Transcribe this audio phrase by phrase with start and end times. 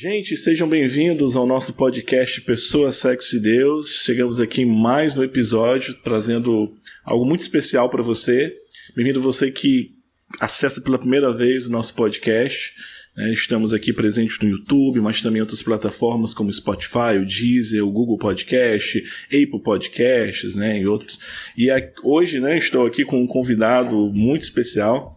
[0.00, 3.88] Gente, sejam bem-vindos ao nosso podcast Pessoa, Sexo e Deus.
[4.04, 6.70] Chegamos aqui em mais um episódio trazendo
[7.04, 8.52] algo muito especial para você.
[8.94, 9.90] Bem-vindo você que
[10.38, 12.74] acessa pela primeira vez o nosso podcast.
[13.16, 13.32] Né?
[13.32, 17.90] Estamos aqui presentes no YouTube, mas também em outras plataformas como Spotify, o Deezer, o
[17.90, 21.18] Google Podcast, Apple Podcasts, né, e outros.
[21.56, 21.70] E
[22.04, 25.10] hoje, né, estou aqui com um convidado muito especial,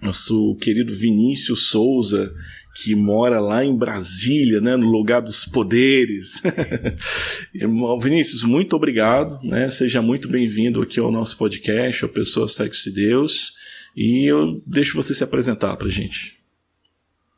[0.00, 2.32] nosso querido Vinícius Souza,
[2.74, 6.40] que mora lá em Brasília, né, no lugar dos poderes.
[8.00, 9.68] Vinícius, muito obrigado, né?
[9.70, 13.52] Seja muito bem-vindo aqui ao nosso podcast, ao Pessoa Sexo e Deus.
[13.96, 16.38] E eu deixo você se apresentar para gente.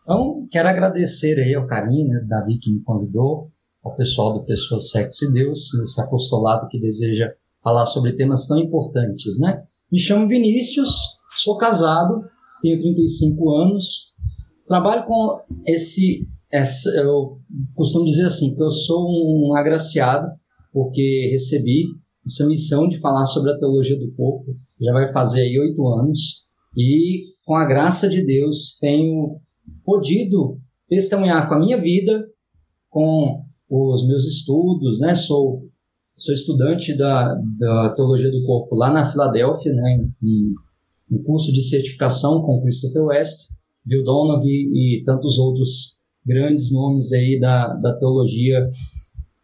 [0.02, 3.50] Então, quero agradecer aí ao carinho, né, Davi que me convidou,
[3.82, 8.58] ao pessoal do Pessoa Sexo e Deus, nesse apostolado que deseja falar sobre temas tão
[8.58, 9.62] importantes, né?
[9.90, 10.90] Me chamo Vinícius,
[11.36, 12.22] sou casado,
[12.60, 14.12] tenho 35 anos,
[14.66, 16.20] trabalho com esse,
[16.96, 17.40] eu
[17.74, 20.26] costumo dizer assim, que eu sou um agraciado,
[20.72, 21.84] porque recebi
[22.24, 26.42] essa missão de falar sobre a teologia do corpo, já vai fazer aí oito anos,
[26.76, 29.40] e com a graça de Deus tenho
[29.84, 32.26] podido testemunhar com a minha vida,
[32.88, 35.14] com os meus estudos, né?
[35.14, 35.68] Sou,
[36.16, 39.98] sou estudante da, da teologia do corpo lá na Filadélfia, né?
[40.22, 40.54] Em,
[41.10, 43.48] em curso de certificação com Christopher West,
[43.84, 48.68] Bill Donoghue e tantos outros grandes nomes aí da, da teologia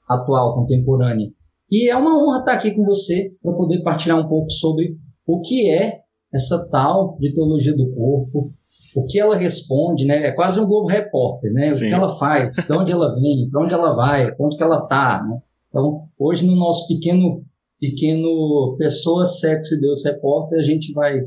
[0.09, 1.31] atual, contemporânea.
[1.71, 5.41] E é uma honra estar aqui com você para poder partilhar um pouco sobre o
[5.41, 6.01] que é
[6.33, 8.53] essa tal de teologia do corpo,
[8.95, 10.27] o que ela responde, né?
[10.27, 11.71] É quase um Globo Repórter, né?
[11.73, 11.87] Sim.
[11.87, 14.63] O que ela faz, de onde ela vem, para onde ela vai, para onde que
[14.63, 15.39] ela está, né?
[15.69, 17.45] Então, hoje no nosso pequeno
[17.79, 21.21] pequeno Pessoa, Sexo e Deus Repórter, a gente vai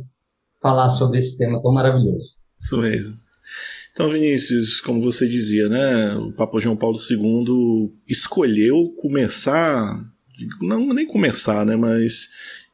[0.62, 2.36] falar sobre esse tema tão maravilhoso.
[2.62, 3.16] Isso mesmo.
[3.92, 10.00] Então, Vinícius, como você dizia, né, o Papa João Paulo II escolheu começar,
[10.62, 12.30] não nem começar, né, mas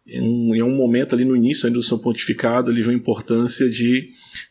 [0.05, 3.67] em um, em um momento ali no início do seu pontificado, ele viu a importância
[3.67, 4.09] de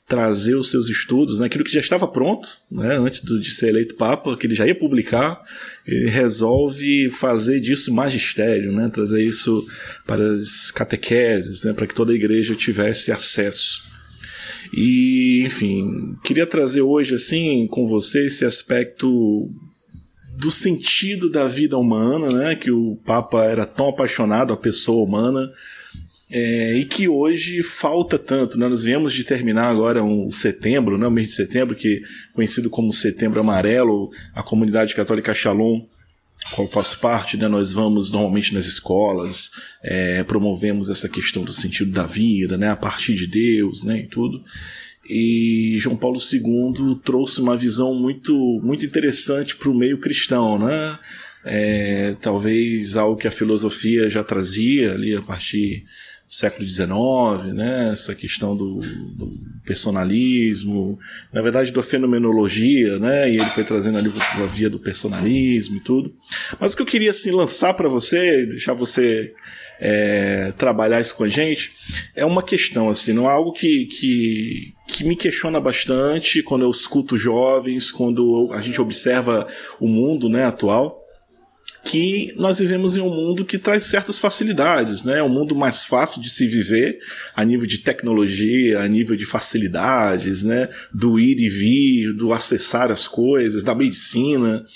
[0.09, 3.95] trazer os seus estudos, né, aquilo que já estava pronto, né, antes de ser eleito
[3.95, 5.41] Papa, que ele já ia publicar,
[5.87, 9.65] ele resolve fazer disso magistério, né, trazer isso
[10.05, 13.87] para as catequeses, né, para que toda a igreja tivesse acesso.
[14.73, 19.49] E, enfim, queria trazer hoje, assim, com você esse aspecto
[20.37, 25.51] do sentido da vida humana, né, que o Papa era tão apaixonado, a pessoa humana,
[26.31, 28.59] é, e que hoje falta tanto.
[28.59, 28.69] Né?
[28.69, 32.03] Nós viemos de terminar agora um setembro, né, o mês de setembro, que
[32.35, 35.81] conhecido como Setembro Amarelo, a comunidade católica Shalom,
[36.55, 39.51] qual faço parte, né, nós vamos normalmente nas escolas,
[39.83, 44.07] é, promovemos essa questão do sentido da vida, né, a partir de Deus, né, e
[44.07, 44.43] tudo.
[45.09, 50.99] E João Paulo II trouxe uma visão muito, muito interessante para o meio cristão, né?
[51.45, 55.85] É, talvez algo que a filosofia já trazia ali a partir
[56.29, 57.91] século XIX, né?
[57.93, 58.81] essa questão do,
[59.15, 59.29] do,
[59.65, 60.99] personalismo,
[61.33, 63.31] na verdade da fenomenologia, né?
[63.31, 66.15] e ele foi trazendo ali a via do personalismo e tudo.
[66.59, 69.35] Mas o que eu queria assim, lançar para você, deixar você
[69.81, 71.73] é, trabalhar isso com a gente,
[72.15, 76.71] é uma questão, assim, não é algo que, que, que me questiona bastante quando eu
[76.71, 79.47] escuto jovens, quando a gente observa
[79.79, 81.06] o mundo né, atual
[81.87, 85.19] que nós vivemos em um mundo que traz certas facilidades, né?
[85.19, 86.99] É um mundo mais fácil de se viver
[87.35, 90.69] a nível de tecnologia, a nível de facilidades, né?
[90.93, 94.67] Do ir e vir, do acessar as coisas, da medicina,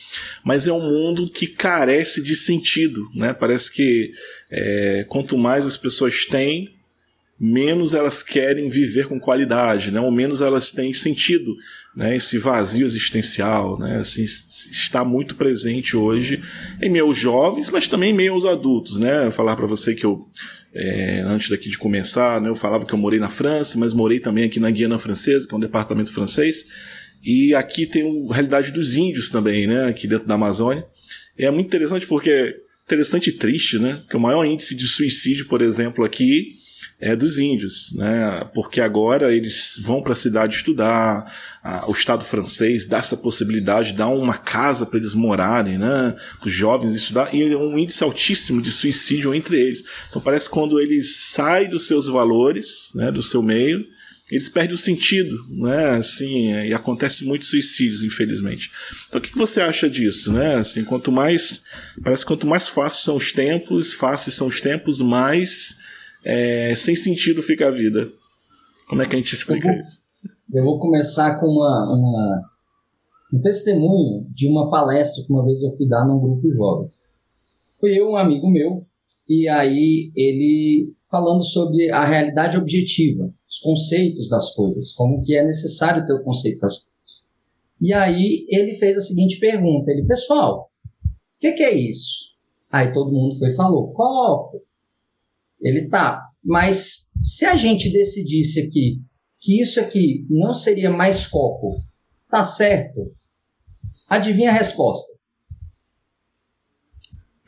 [0.45, 3.35] mas é um mundo que carece de sentido, né?
[3.35, 4.13] Parece que
[4.49, 6.71] é, quanto mais as pessoas têm,
[7.41, 9.99] menos elas querem viver com qualidade, né?
[9.99, 11.57] ou menos elas têm sentido.
[11.95, 12.17] Né?
[12.17, 13.99] Esse vazio existencial né?
[13.99, 16.43] assim, está muito presente hoje
[16.81, 18.99] em meus jovens, mas também em meus adultos.
[18.99, 19.31] Né?
[19.31, 20.25] falar para você que eu,
[20.75, 24.21] é, antes daqui de começar, né, eu falava que eu morei na França, mas morei
[24.21, 26.67] também aqui na Guiana Francesa, que é um departamento francês,
[27.23, 29.87] e aqui tem a realidade dos índios também, né?
[29.87, 30.85] aqui dentro da Amazônia.
[31.37, 34.01] É muito interessante porque interessante e triste, né?
[34.09, 36.57] Que o maior índice de suicídio, por exemplo, aqui
[37.01, 38.49] é dos índios, né?
[38.55, 41.33] Porque agora eles vão para a cidade estudar,
[41.63, 46.15] a, o Estado francês dá essa possibilidade, dá uma casa para eles morarem, né?
[46.45, 49.83] Os jovens estudar e é um índice altíssimo de suicídio entre eles.
[50.11, 53.11] Então parece que quando eles saem dos seus valores, né?
[53.11, 53.87] Do seu meio
[54.31, 55.97] eles perdem o sentido, né?
[55.97, 58.71] Assim, é, e acontece muitos suicídios, infelizmente.
[59.09, 60.55] Então, o que você acha disso, né?
[60.55, 61.65] Assim, quanto mais
[62.03, 65.81] parece que quanto mais fáceis são os tempos, fáceis são os tempos, mais
[66.25, 68.11] é, sem sentido fica a vida.
[68.89, 70.03] Como é que a gente explica eu vou, isso?
[70.53, 72.43] Eu vou começar com uma, uma,
[73.33, 76.91] um testemunho de uma palestra que uma vez eu fui dar num grupo jovem.
[77.79, 78.85] Foi eu, um amigo meu,
[79.29, 85.45] e aí ele falando sobre a realidade objetiva, os conceitos das coisas, como que é
[85.45, 87.29] necessário ter o conceito das coisas.
[87.81, 90.71] E aí ele fez a seguinte pergunta, ele, pessoal,
[91.05, 92.31] o que, que, é isso?
[92.71, 94.63] Aí todo mundo foi e falou, copo.
[95.61, 99.01] Ele tá, mas se a gente decidisse aqui
[99.39, 101.81] que isso aqui não seria mais copo,
[102.29, 103.13] tá certo?
[104.09, 105.21] Adivinha a resposta?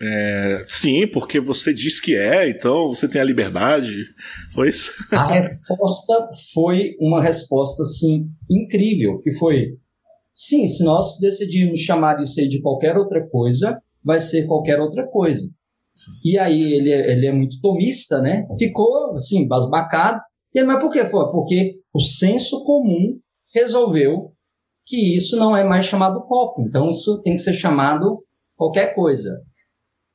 [0.04, 4.04] É, sim, porque você diz que é, então você tem a liberdade.
[4.52, 4.92] Foi isso?
[5.12, 9.76] A resposta foi uma resposta assim incrível, que foi
[10.32, 15.06] sim, se nós decidirmos chamar isso aí de qualquer outra coisa, vai ser qualquer outra
[15.06, 15.48] coisa.
[16.24, 18.46] E aí ele, é, ele é muito tomista, né?
[18.58, 20.20] Ficou assim, basbacado.
[20.54, 21.30] E ele, mas por que foi?
[21.30, 23.18] Porque o senso comum
[23.54, 24.32] resolveu
[24.86, 26.62] que isso não é mais chamado copo.
[26.62, 28.24] Então isso tem que ser chamado
[28.56, 29.40] qualquer coisa.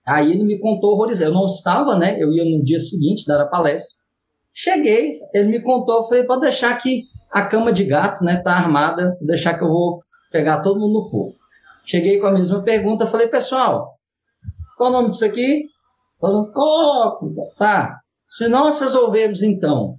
[0.06, 1.31] Aí ele me contou horrorizado.
[1.31, 2.18] Eu não estava, né?
[2.19, 4.07] Eu ia no dia seguinte dar a palestra.
[4.53, 8.53] Cheguei, ele me contou, eu falei, pode deixar que a cama de gato, né, tá
[8.53, 10.01] armada, deixar que eu vou
[10.31, 11.35] pegar todo mundo no pulo.
[11.85, 13.96] Cheguei com a mesma pergunta, falei, pessoal,
[14.77, 15.65] qual o nome disso aqui?
[16.19, 18.00] Copo, tá.
[18.27, 19.97] Se nós resolvermos, então,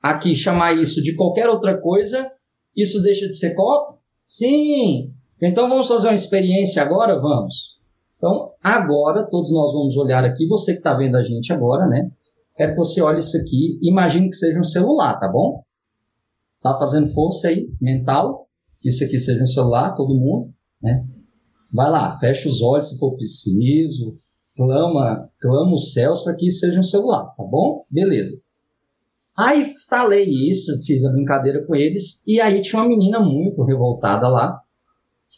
[0.00, 2.30] aqui chamar isso de qualquer outra coisa,
[2.76, 3.98] isso deixa de ser copo?
[4.22, 5.12] Sim.
[5.42, 7.20] Então vamos fazer uma experiência agora?
[7.20, 7.78] Vamos.
[8.16, 12.10] Então, agora, todos nós vamos olhar aqui, você que está vendo a gente agora, né?
[12.56, 15.62] Quero que você olhe isso aqui, imagine que seja um celular, tá bom?
[16.60, 18.48] Tá fazendo força aí, mental,
[18.80, 20.52] que isso aqui seja um celular, todo mundo,
[20.82, 21.04] né?
[21.72, 24.18] Vai lá, fecha os olhos se for preciso,
[24.56, 27.84] clama, clama os céus para que seja um celular, tá bom?
[27.90, 28.40] Beleza.
[29.36, 34.28] Aí falei isso, fiz a brincadeira com eles, e aí tinha uma menina muito revoltada
[34.28, 34.60] lá.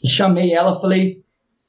[0.07, 1.23] Chamei ela, falei,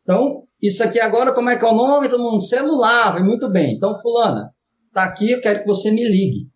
[0.03, 2.07] então isso aqui agora, como é que é o nome?
[2.07, 3.75] Todo mundo, celular, muito bem.
[3.75, 4.53] Então, fulana,
[4.93, 6.47] tá aqui, eu quero que você me ligue.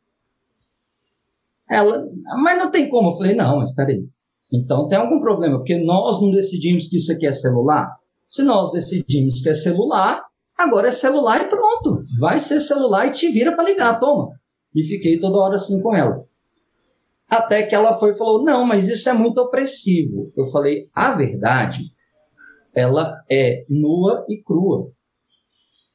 [1.67, 2.05] Ela,
[2.43, 3.09] mas não tem como.
[3.09, 4.07] Eu falei, não, mas peraí.
[4.55, 7.89] Então tem algum problema, porque nós não decidimos que isso aqui é celular.
[8.27, 10.21] Se nós decidimos que é celular,
[10.57, 12.03] agora é celular e pronto.
[12.19, 14.29] Vai ser celular e te vira para ligar, toma.
[14.73, 16.23] E fiquei toda hora assim com ela.
[17.29, 20.31] Até que ela foi e falou: Não, mas isso é muito opressivo.
[20.37, 21.95] Eu falei: A verdade
[22.75, 24.91] ela é nua e crua.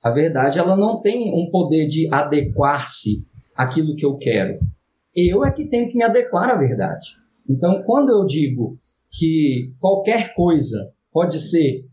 [0.03, 4.59] A verdade, ela não tem um poder de adequar-se àquilo que eu quero.
[5.15, 7.20] Eu é que tenho que me adequar à verdade.
[7.51, 8.77] Então, quando eu digo
[9.11, 11.85] que qualquer coisa pode ser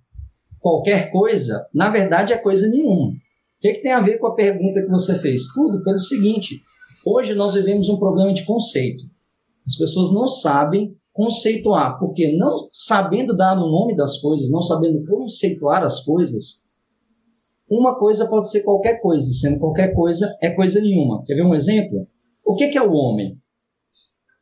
[0.59, 3.09] qualquer coisa, na verdade é coisa nenhuma.
[3.09, 5.48] O que, é que tem a ver com a pergunta que você fez?
[5.54, 6.62] Tudo pelo seguinte:
[7.04, 9.04] hoje nós vivemos um problema de conceito.
[9.65, 15.03] As pessoas não sabem conceituar, porque não sabendo dar o nome das coisas, não sabendo
[15.07, 16.63] conceituar as coisas,
[17.68, 21.24] uma coisa pode ser qualquer coisa, sendo qualquer coisa é coisa nenhuma.
[21.25, 22.06] Quer ver um exemplo?
[22.45, 23.36] O que é o homem?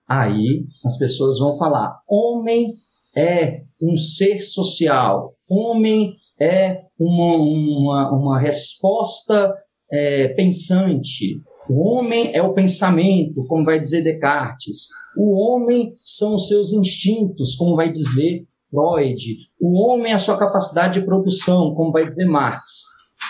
[0.07, 2.75] Aí as pessoas vão falar: homem
[3.15, 9.51] é um ser social, homem é uma, uma, uma resposta
[9.91, 11.33] é, pensante.
[11.69, 14.87] O homem é o pensamento, como vai dizer Descartes.
[15.17, 19.37] O homem são os seus instintos, como vai dizer Freud.
[19.59, 22.83] O homem é a sua capacidade de produção, como vai dizer Marx.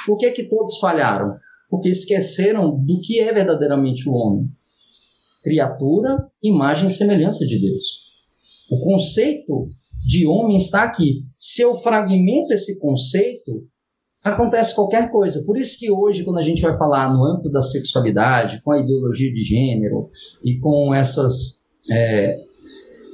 [0.05, 1.35] Por que, que todos falharam?
[1.69, 4.47] Porque esqueceram do que é verdadeiramente o homem.
[5.45, 8.01] Criatura, imagem e semelhança de Deus.
[8.67, 9.69] O conceito
[10.03, 11.23] de homem está aqui.
[11.37, 13.63] Se eu fragmento esse conceito,
[14.23, 15.43] acontece qualquer coisa.
[15.45, 18.79] Por isso que hoje, quando a gente vai falar no âmbito da sexualidade, com a
[18.79, 20.09] ideologia de gênero
[20.43, 22.39] e com essas é,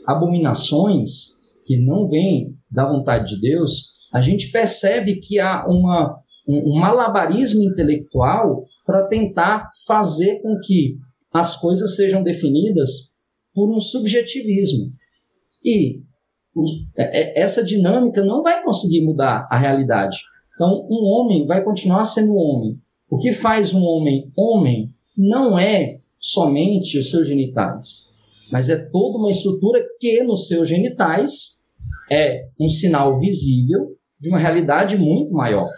[0.07, 1.35] abominações
[1.65, 6.79] que não vêm da vontade de Deus, a gente percebe que há uma, um, um
[6.79, 10.97] malabarismo intelectual para tentar fazer com que
[11.33, 13.15] as coisas sejam definidas
[13.53, 14.91] por um subjetivismo.
[15.63, 16.01] E
[16.97, 20.17] é, é, essa dinâmica não vai conseguir mudar a realidade.
[20.55, 22.79] Então, um homem vai continuar sendo homem.
[23.09, 28.11] O que faz um homem homem não é somente os seus genitais,
[28.51, 31.65] mas é toda uma estrutura que nos seus genitais
[32.11, 35.69] é um sinal visível de uma realidade muito maior.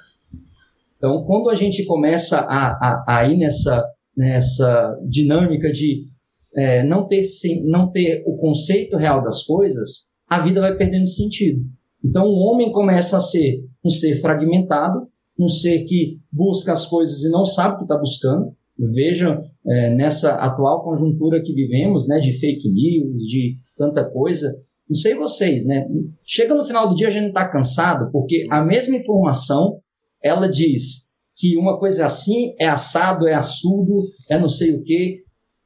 [0.98, 3.84] Então, quando a gente começa a, a, a ir nessa,
[4.18, 6.08] nessa dinâmica de
[6.56, 7.24] é, não, ter,
[7.70, 11.62] não ter o conceito real das coisas, a vida vai perdendo sentido.
[12.04, 15.08] Então, o homem começa a ser um ser fragmentado,
[15.40, 18.54] um ser que busca as coisas e não sabe o que está buscando.
[18.78, 24.52] Veja, é, nessa atual conjuntura que vivemos, né, de fake news, de tanta coisa,
[24.90, 25.88] não sei vocês, né?
[26.24, 29.80] Chega no final do dia a gente está cansado, porque a mesma informação
[30.22, 34.84] ela diz que uma coisa é assim, é assado, é assudo, é não sei o
[34.84, 35.24] quê,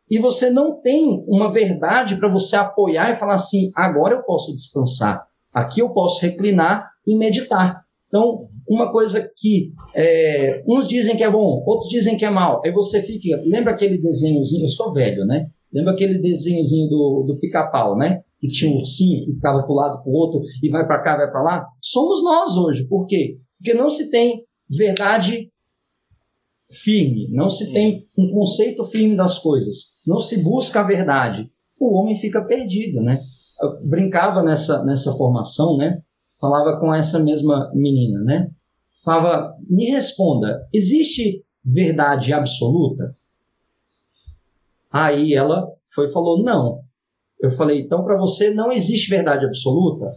[0.09, 4.53] e você não tem uma verdade para você apoiar e falar assim: agora eu posso
[4.55, 7.81] descansar, aqui eu posso reclinar e meditar.
[8.07, 12.61] Então, uma coisa que é, uns dizem que é bom, outros dizem que é mal.
[12.65, 13.41] Aí você fica.
[13.45, 14.65] Lembra aquele desenhozinho?
[14.65, 15.47] Eu sou velho, né?
[15.73, 18.21] Lembra aquele desenhozinho do, do pica-pau, né?
[18.39, 21.01] Que tinha um ursinho que ficava para o lado para o outro e vai para
[21.01, 21.67] cá, vai para lá?
[21.81, 22.87] Somos nós hoje.
[22.87, 23.37] Por quê?
[23.57, 25.49] Porque não se tem verdade
[26.69, 31.49] firme, não se tem um conceito firme das coisas, não se busca a verdade.
[31.79, 33.21] O homem fica perdido, né?
[33.61, 36.01] Eu brincava nessa, nessa formação, né?
[36.39, 38.49] Falava com essa mesma menina, né?
[39.03, 43.13] Falava, me responda, existe verdade absoluta?
[44.91, 46.81] Aí ela foi falou, não.
[47.39, 50.13] Eu falei, então para você não existe verdade absoluta?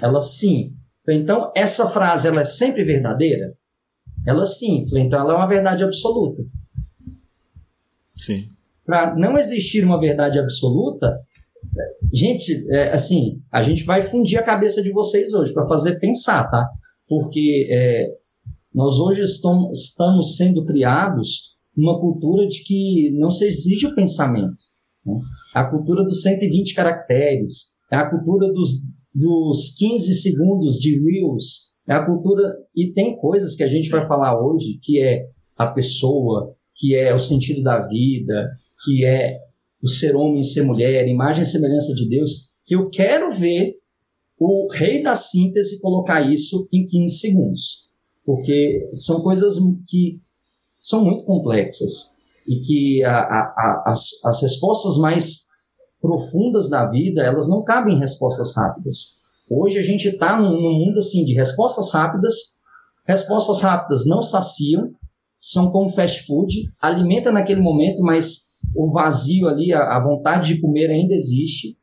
[0.00, 0.74] Ela, sim.
[1.08, 3.56] Então, essa frase, ela é sempre verdadeira?
[4.26, 6.42] Ela sim, então ela é uma verdade absoluta.
[8.16, 8.48] Sim.
[8.84, 11.12] Para não existir uma verdade absoluta,
[12.12, 16.44] gente, é, assim, a gente vai fundir a cabeça de vocês hoje para fazer pensar,
[16.50, 16.68] tá?
[17.08, 18.08] Porque é,
[18.74, 24.56] nós hoje estamos, estamos sendo criados numa cultura de que não se exige o pensamento.
[25.04, 25.14] Né?
[25.54, 28.82] A cultura dos 120 caracteres, é a cultura dos,
[29.14, 32.42] dos 15 segundos de Reels, é a cultura,
[32.74, 35.22] e tem coisas que a gente vai falar hoje, que é
[35.56, 38.50] a pessoa, que é o sentido da vida,
[38.84, 39.38] que é
[39.82, 43.74] o ser homem e ser mulher, imagem e semelhança de Deus, que eu quero ver
[44.38, 47.84] o rei da síntese colocar isso em 15 segundos.
[48.24, 50.20] Porque são coisas que
[50.78, 55.46] são muito complexas e que a, a, a, as, as respostas mais
[56.00, 59.23] profundas da vida, elas não cabem em respostas rápidas.
[59.48, 62.34] Hoje a gente está num, mundo assim de respostas rápidas.
[63.06, 64.82] Respostas rápidas não saciam,
[65.40, 70.60] são como fast food, alimenta naquele momento, mas o vazio ali, a, a vontade de
[70.60, 71.76] comer ainda existe.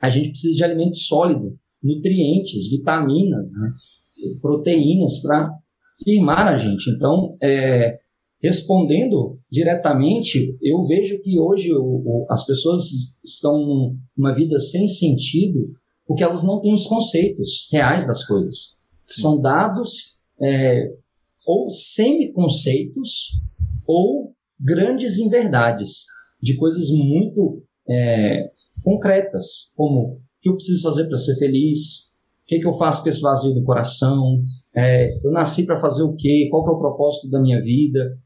[0.00, 3.72] A gente precisa de alimento sólido, nutrientes, vitaminas, né?
[4.40, 5.48] proteínas para
[6.04, 6.90] firmar a gente.
[6.90, 7.98] Então, é,
[8.42, 12.82] respondendo diretamente, eu vejo que hoje o, o, as pessoas
[13.24, 15.60] estão numa vida sem sentido
[16.06, 18.76] porque elas não têm os conceitos reais das coisas.
[19.06, 19.22] Sim.
[19.22, 20.92] São dados é,
[21.46, 23.32] ou semi-conceitos
[23.86, 26.04] ou grandes inverdades
[26.40, 28.50] de coisas muito é,
[28.82, 32.10] concretas, como o que eu preciso fazer para ser feliz,
[32.42, 34.42] o que, que, eu faço com esse vazio do coração,
[34.74, 38.18] é, eu nasci para fazer o quê, qual que é o propósito da minha vida.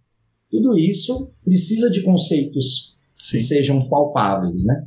[0.51, 3.37] Tudo isso precisa de conceitos Sim.
[3.37, 4.87] que sejam palpáveis, né?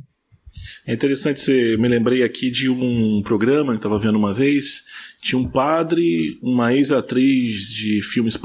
[0.86, 4.84] É interessante, você me lembrei aqui de um programa que estava vendo uma vez.
[5.20, 8.38] Tinha um padre, uma ex-atriz de filmes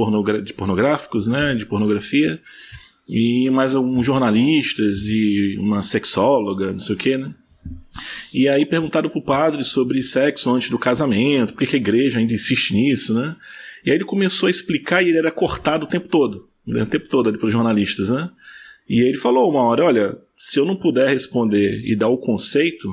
[0.44, 2.40] de pornográficos, né, de pornografia,
[3.08, 7.34] e mais alguns jornalistas e uma sexóloga, não sei o que, né?
[8.34, 12.34] E aí perguntaram pro padre sobre sexo antes do casamento, por que a igreja ainda
[12.34, 13.36] insiste nisso, né?
[13.86, 16.88] E aí ele começou a explicar e ele era cortado o tempo todo, né, o
[16.88, 18.30] tempo todo ali pelos jornalistas, né?
[18.90, 22.88] E ele falou uma hora, olha, se eu não puder responder e dar o conceito,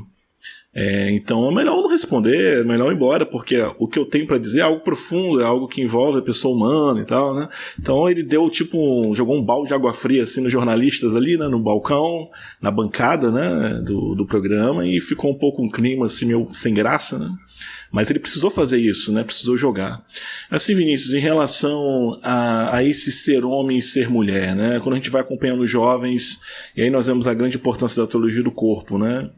[0.74, 4.26] é, então é melhor não responder, é melhor ir embora, porque o que eu tenho
[4.26, 7.46] para dizer é algo profundo, é algo que envolve a pessoa humana e tal, né?
[7.78, 11.36] Então ele deu tipo, um, jogou um balde de água fria assim nos jornalistas ali,
[11.36, 12.26] né, no balcão,
[12.58, 16.72] na bancada, né, do, do programa e ficou um pouco um clima assim meio sem
[16.72, 17.28] graça, né?
[17.92, 19.22] Mas ele precisou fazer isso, né?
[19.22, 20.02] Precisou jogar.
[20.50, 24.80] Assim, Vinícius, em relação a, a esse ser homem e ser mulher, né?
[24.82, 26.40] Quando a gente vai acompanhando jovens,
[26.74, 29.30] e aí nós vemos a grande importância da teologia do corpo, né?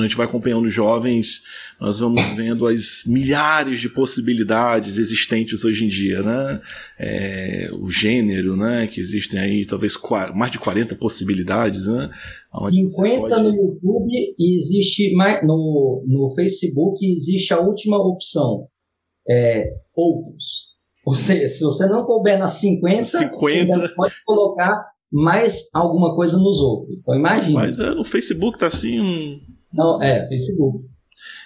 [0.00, 1.42] A gente vai acompanhando jovens,
[1.80, 6.60] nós vamos vendo as milhares de possibilidades existentes hoje em dia, né?
[6.98, 8.86] É, o gênero, né?
[8.86, 9.96] Que existem aí talvez
[10.34, 12.10] mais de 40 possibilidades, né?
[12.70, 13.42] 50 pode...
[13.42, 18.62] no YouTube e existe mais, no, no Facebook existe a última opção,
[19.28, 20.74] é, outros.
[21.06, 23.76] Ou seja, se você não couber nas 50, 50.
[23.76, 27.00] você pode colocar mais alguma coisa nos outros.
[27.00, 27.60] Então imagina.
[27.60, 30.84] Mas é, no Facebook tá assim um não, é, Facebook.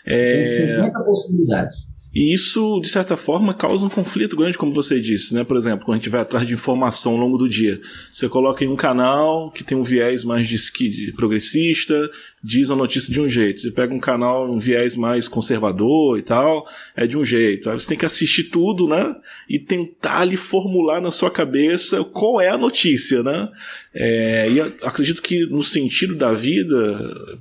[0.04, 0.42] É...
[0.42, 1.98] Tem 50 possibilidades.
[2.14, 5.44] E isso, de certa forma, causa um conflito grande, como você disse, né?
[5.44, 7.78] Por exemplo, quando a gente vai atrás de informação ao longo do dia,
[8.10, 12.10] você coloca em um canal que tem um viés mais de progressista,
[12.42, 13.60] diz a notícia de um jeito.
[13.60, 16.66] Você pega um canal, um viés mais conservador e tal,
[16.96, 17.68] é de um jeito.
[17.68, 19.14] Aí você tem que assistir tudo, né?
[19.48, 23.46] E tentar ali formular na sua cabeça qual é a notícia, né?
[23.94, 26.66] É, e acredito que no sentido da vida,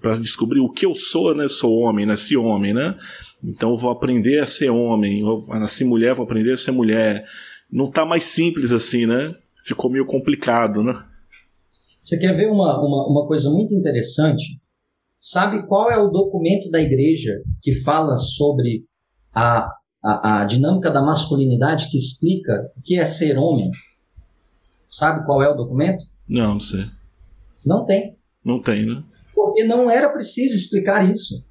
[0.01, 1.47] para descobrir o que eu sou, né?
[1.47, 2.95] Sou homem, nasci homem, né?
[3.43, 7.23] Então vou aprender a ser homem, eu nasci mulher, vou aprender a ser mulher.
[7.71, 9.33] Não tá mais simples assim, né?
[9.65, 10.97] Ficou meio complicado, né?
[12.01, 14.59] Você quer ver uma, uma, uma coisa muito interessante?
[15.19, 18.85] Sabe qual é o documento da igreja que fala sobre
[19.35, 19.69] a,
[20.01, 23.69] a, a dinâmica da masculinidade, que explica o que é ser homem?
[24.89, 26.05] Sabe qual é o documento?
[26.27, 26.85] Não, não sei.
[27.65, 28.15] Não tem.
[28.43, 29.03] Não tem, né?
[29.33, 31.43] Porque não era preciso explicar isso.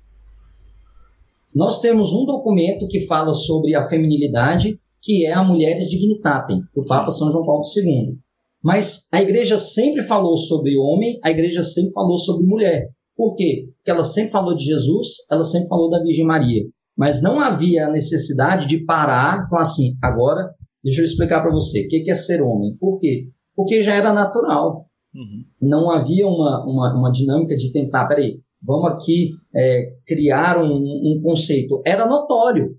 [1.55, 6.85] Nós temos um documento que fala sobre a feminilidade, que é a Mulheres Dignitatem, do
[6.85, 7.19] Papa Sim.
[7.19, 8.19] São João Paulo II.
[8.63, 12.91] Mas a igreja sempre falou sobre homem, a igreja sempre falou sobre mulher.
[13.17, 13.71] Por quê?
[13.77, 16.63] Porque ela sempre falou de Jesus, ela sempre falou da Virgem Maria.
[16.97, 20.51] Mas não havia a necessidade de parar e falar assim: agora,
[20.83, 22.77] deixa eu explicar para você, o que é ser homem?
[22.79, 23.29] Por quê?
[23.57, 24.87] Porque já era natural.
[25.15, 25.45] Uhum.
[25.61, 31.21] Não havia uma, uma, uma dinâmica de tentar, peraí, vamos aqui é, criar um, um,
[31.23, 31.81] conceito.
[31.87, 32.77] Era notório.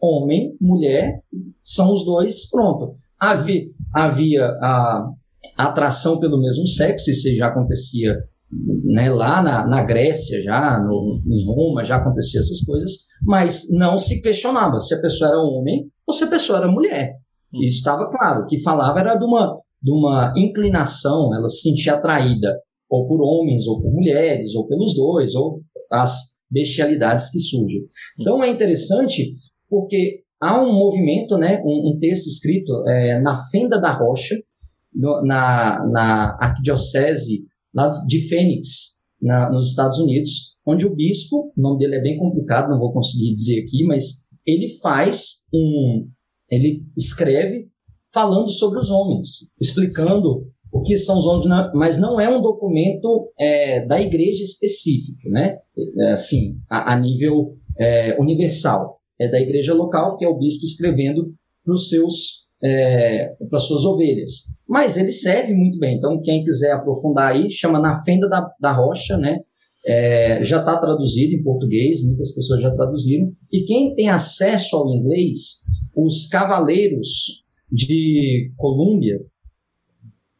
[0.00, 1.22] Homem, mulher,
[1.62, 2.96] são os dois, pronto.
[3.18, 5.08] Havia, havia a,
[5.56, 8.18] a atração pelo mesmo sexo, isso já acontecia
[8.84, 13.98] né, lá na, na Grécia, já no, em Roma, já acontecia essas coisas, mas não
[13.98, 17.14] se questionava se a pessoa era homem ou se a pessoa era mulher.
[17.52, 18.42] Isso estava claro.
[18.42, 23.20] O que falava era de uma, de uma inclinação, ela se sentia atraída ou por
[23.20, 25.60] homens, ou por mulheres, ou pelos dois, ou
[25.92, 27.82] as bestialidades que surgem.
[28.18, 29.34] Então é interessante
[29.68, 34.34] porque há um movimento, né, um, um texto escrito é, na Fenda da Rocha,
[34.94, 41.60] no, na, na arquidiocese lá de Fênix, na, nos Estados Unidos, onde o bispo, o
[41.60, 46.08] nome dele é bem complicado, não vou conseguir dizer aqui, mas ele faz um,
[46.50, 47.68] ele escreve
[48.14, 53.32] falando sobre os homens, explicando o que são os homens, mas não é um documento
[53.38, 55.58] é, da igreja específico, né?
[55.98, 59.00] É, assim, a, a nível é, universal.
[59.20, 61.32] É da igreja local, que é o bispo escrevendo
[61.64, 64.46] para os seus é, para suas ovelhas.
[64.68, 65.96] Mas ele serve muito bem.
[65.96, 69.38] Então, quem quiser aprofundar aí, chama Na Fenda da, da Rocha, né?
[69.86, 73.30] É, já está traduzido em português, muitas pessoas já traduziram.
[73.52, 75.58] E quem tem acesso ao inglês,
[75.94, 77.43] os Cavaleiros
[77.74, 79.18] de Colômbia,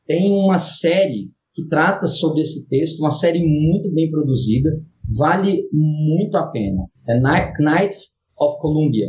[0.07, 4.71] tem uma série que trata sobre esse texto, uma série muito bem produzida,
[5.17, 6.85] vale muito a pena.
[7.09, 9.09] É Knights of Columbia.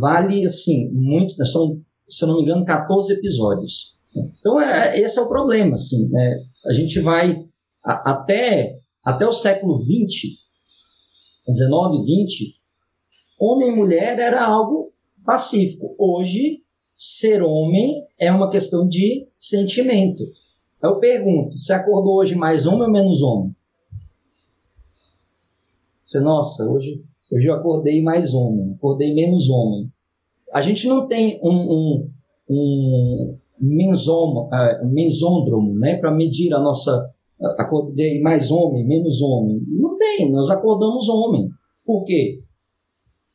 [0.00, 1.72] Vale, assim, muito, são,
[2.08, 3.96] se eu não me engano, 14 episódios.
[4.40, 6.44] Então, é, esse é o problema, assim, né?
[6.66, 7.44] A gente vai
[7.84, 10.48] a, até, até o século XX,
[11.46, 12.54] 19, 20,
[13.40, 14.92] homem e mulher era algo
[15.24, 15.96] pacífico.
[15.98, 16.62] Hoje,
[16.94, 20.24] ser homem é uma questão de sentimento.
[20.82, 23.54] Eu pergunto, você acordou hoje mais homem ou menos homem?
[26.02, 29.90] Você, nossa, hoje, hoje eu acordei mais homem, acordei menos homem.
[30.52, 32.10] A gente não tem um, um,
[32.50, 37.14] um mensom, uh, mensôndromo né, para medir a nossa.
[37.58, 39.60] Acordei mais homem, menos homem.
[39.66, 41.48] Não tem, nós acordamos homem.
[41.84, 42.42] Por quê?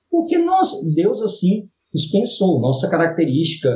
[0.09, 3.69] Porque nós, Deus assim nos pensou, nossa característica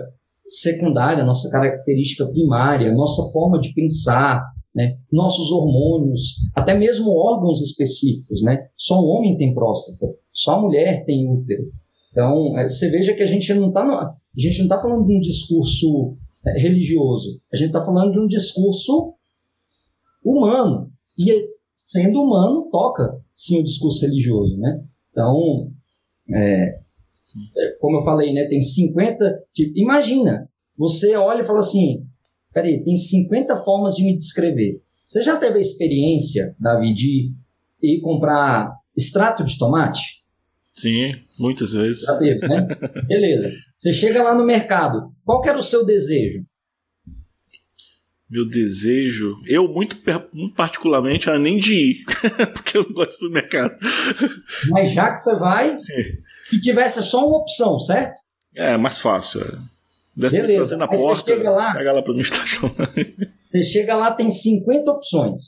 [0.47, 4.43] secundária, nossa característica primária, nossa forma de pensar,
[4.75, 4.97] né?
[5.11, 8.41] nossos hormônios, até mesmo órgãos específicos.
[8.43, 8.57] Né?
[8.75, 11.63] Só o homem tem próstata, só a mulher tem útero.
[12.11, 13.85] Então, é, você veja que a gente não está
[14.63, 19.13] está falando de um discurso é, religioso, a gente está falando de um discurso
[20.23, 20.91] humano.
[21.17, 24.57] E sendo humano, toca sim o discurso religioso.
[24.57, 24.83] Né?
[25.11, 25.71] Então,
[26.33, 26.80] é,
[27.57, 29.43] é, como eu falei, né, tem 50.
[29.53, 32.05] Tipo, imagina, você olha e fala assim:
[32.53, 34.81] peraí, tem 50 formas de me descrever.
[35.05, 37.33] Você já teve a experiência, Davi, de
[37.81, 40.21] ir comprar extrato de tomate?
[40.73, 42.03] Sim, muitas vezes.
[42.03, 42.67] Já teve, né?
[43.07, 43.51] Beleza.
[43.75, 46.45] Você chega lá no mercado, qual era o seu desejo?
[48.31, 49.97] Meu desejo, eu muito,
[50.33, 52.05] muito particularmente, era nem de ir,
[52.55, 53.75] porque eu não gosto do mercado.
[54.69, 55.93] Mas já que você vai, Sim.
[56.49, 58.21] que tivesse só uma opção, certo?
[58.55, 59.41] É, mais fácil.
[59.41, 59.57] É.
[60.15, 60.77] Desce Beleza.
[60.77, 62.03] na Aí porta, você chega lá, pega lá.
[63.51, 65.41] Você chega lá, tem 50 opções.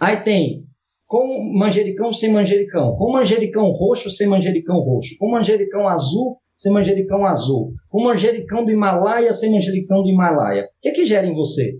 [0.00, 0.64] Aí tem
[1.06, 7.26] com manjericão sem manjericão, com manjericão roxo sem manjericão roxo, com manjericão azul sem manjericão
[7.26, 10.64] azul, com manjericão do Himalaia sem manjericão do Himalaia.
[10.64, 11.78] O que é que gera em você?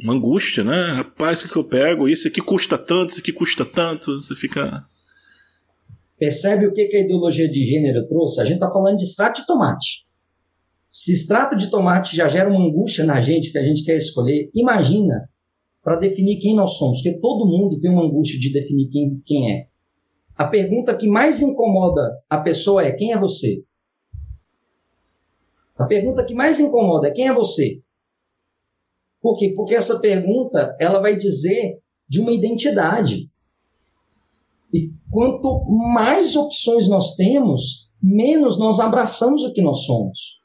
[0.00, 0.92] Uma angústia, né?
[0.92, 2.08] Rapaz, o que eu pego?
[2.08, 4.20] Isso aqui custa tanto, isso aqui custa tanto.
[4.20, 4.86] Você fica.
[6.18, 8.40] Percebe o que, a ideologia de gênero trouxe?
[8.40, 10.06] A gente está falando de extrato de tomate.
[10.88, 14.50] Se extrato de tomate já gera uma angústia na gente que a gente quer escolher,
[14.54, 15.28] imagina
[15.82, 19.52] para definir quem nós somos, porque todo mundo tem uma angústia de definir quem, quem
[19.52, 19.66] é.
[20.36, 23.64] A pergunta que mais incomoda a pessoa é: quem é você?
[25.76, 27.82] A pergunta que mais incomoda é: quem é você?
[29.20, 29.52] Por quê?
[29.54, 31.78] Porque essa pergunta ela vai dizer
[32.08, 33.28] de uma identidade.
[34.72, 40.38] E quanto mais opções nós temos, menos nós abraçamos o que nós somos.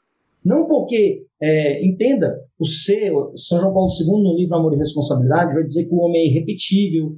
[0.44, 5.54] Não porque, é, entenda, o ser, São João Paulo II, no livro Amor e Responsabilidade,
[5.54, 7.16] vai dizer que o homem é irrepetível,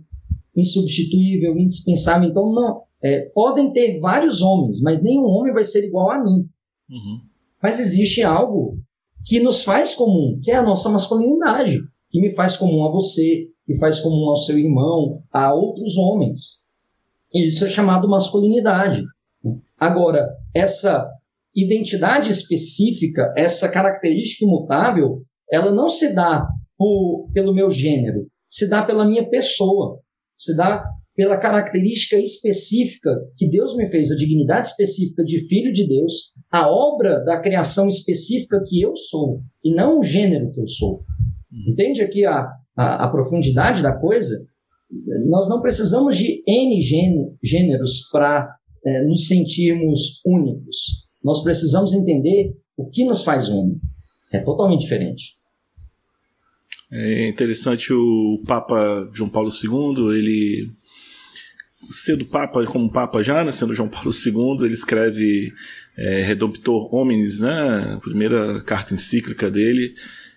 [0.54, 2.28] insubstituível, indispensável.
[2.28, 2.82] Então, não.
[3.02, 6.48] É, podem ter vários homens, mas nenhum homem vai ser igual a mim.
[6.88, 7.20] Uhum.
[7.62, 8.78] Mas existe algo
[9.26, 13.42] que nos faz comum, que é a nossa masculinidade, que me faz comum a você,
[13.66, 16.62] que faz comum ao seu irmão, a outros homens.
[17.34, 19.02] Isso é chamado masculinidade.
[19.76, 21.04] Agora, essa
[21.54, 26.46] identidade específica, essa característica imutável, ela não se dá
[26.78, 30.00] por, pelo meu gênero, se dá pela minha pessoa,
[30.36, 30.84] se dá
[31.16, 36.68] pela característica específica que Deus me fez, a dignidade específica de filho de Deus, a
[36.68, 41.00] obra da criação específica que eu sou, e não o gênero que eu sou.
[41.66, 44.36] Entende aqui a, a, a profundidade da coisa?
[45.26, 46.80] Nós não precisamos de N
[47.42, 51.06] gêneros para é, nos sentirmos únicos.
[51.24, 53.80] Nós precisamos entender o que nos faz homem.
[54.30, 55.34] É totalmente diferente.
[56.92, 60.70] É interessante o Papa João Paulo II, ele
[61.90, 65.52] sendo Papa como Papa já, né, sendo João Paulo II, ele escreve
[65.96, 69.94] é, Redemptor Hominis, né, primeira carta encíclica dele,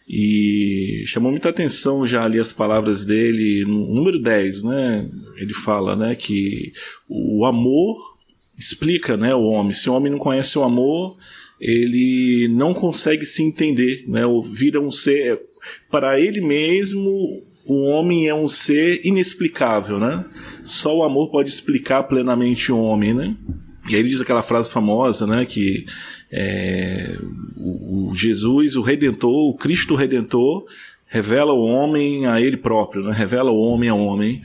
[0.08, 5.96] e chamou muita atenção já ali as palavras dele, no número 10, né, ele fala
[5.96, 6.74] né, que
[7.08, 7.98] o amor
[8.58, 11.18] explica né, o homem, se o homem não conhece o amor,
[11.60, 14.22] ele não consegue se entender, né?
[14.54, 15.42] Vira um ser
[15.92, 17.44] para ele mesmo.
[17.70, 20.26] O homem é um ser inexplicável, né?
[20.64, 23.36] Só o amor pode explicar plenamente o homem, né?
[23.88, 25.46] E aí ele diz aquela frase famosa, né?
[25.46, 25.86] Que
[26.32, 27.16] é,
[27.56, 30.66] o, o Jesus, o Redentor, o Cristo Redentor,
[31.06, 33.12] revela o homem a ele próprio, né?
[33.14, 34.42] revela o homem ao homem.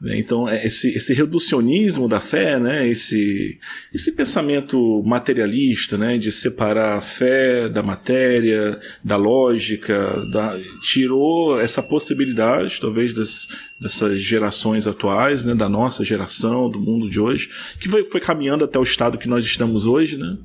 [0.00, 0.18] Né?
[0.18, 2.86] Então, é, esse, esse reducionismo da fé, né?
[2.86, 3.58] esse,
[3.92, 6.18] esse pensamento materialista né?
[6.18, 9.96] de separar a fé da matéria, da lógica,
[10.32, 13.48] da, tirou essa possibilidade, talvez, das,
[13.80, 15.54] dessas gerações atuais, né?
[15.54, 17.48] da nossa geração, do mundo de hoje,
[17.80, 20.36] que foi, foi caminhando até o estado que nós estamos hoje, né?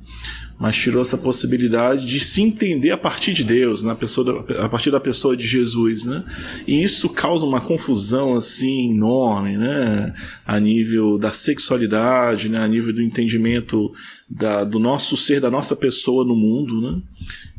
[0.58, 4.68] Mas tirou essa possibilidade de se entender a partir de Deus, na pessoa da, a
[4.68, 6.24] partir da pessoa de Jesus, né?
[6.66, 10.14] E isso causa uma confusão assim enorme, né?
[10.46, 12.58] A nível da sexualidade, né?
[12.58, 13.92] A nível do entendimento
[14.28, 17.02] da, do nosso ser, da nossa pessoa no mundo, né?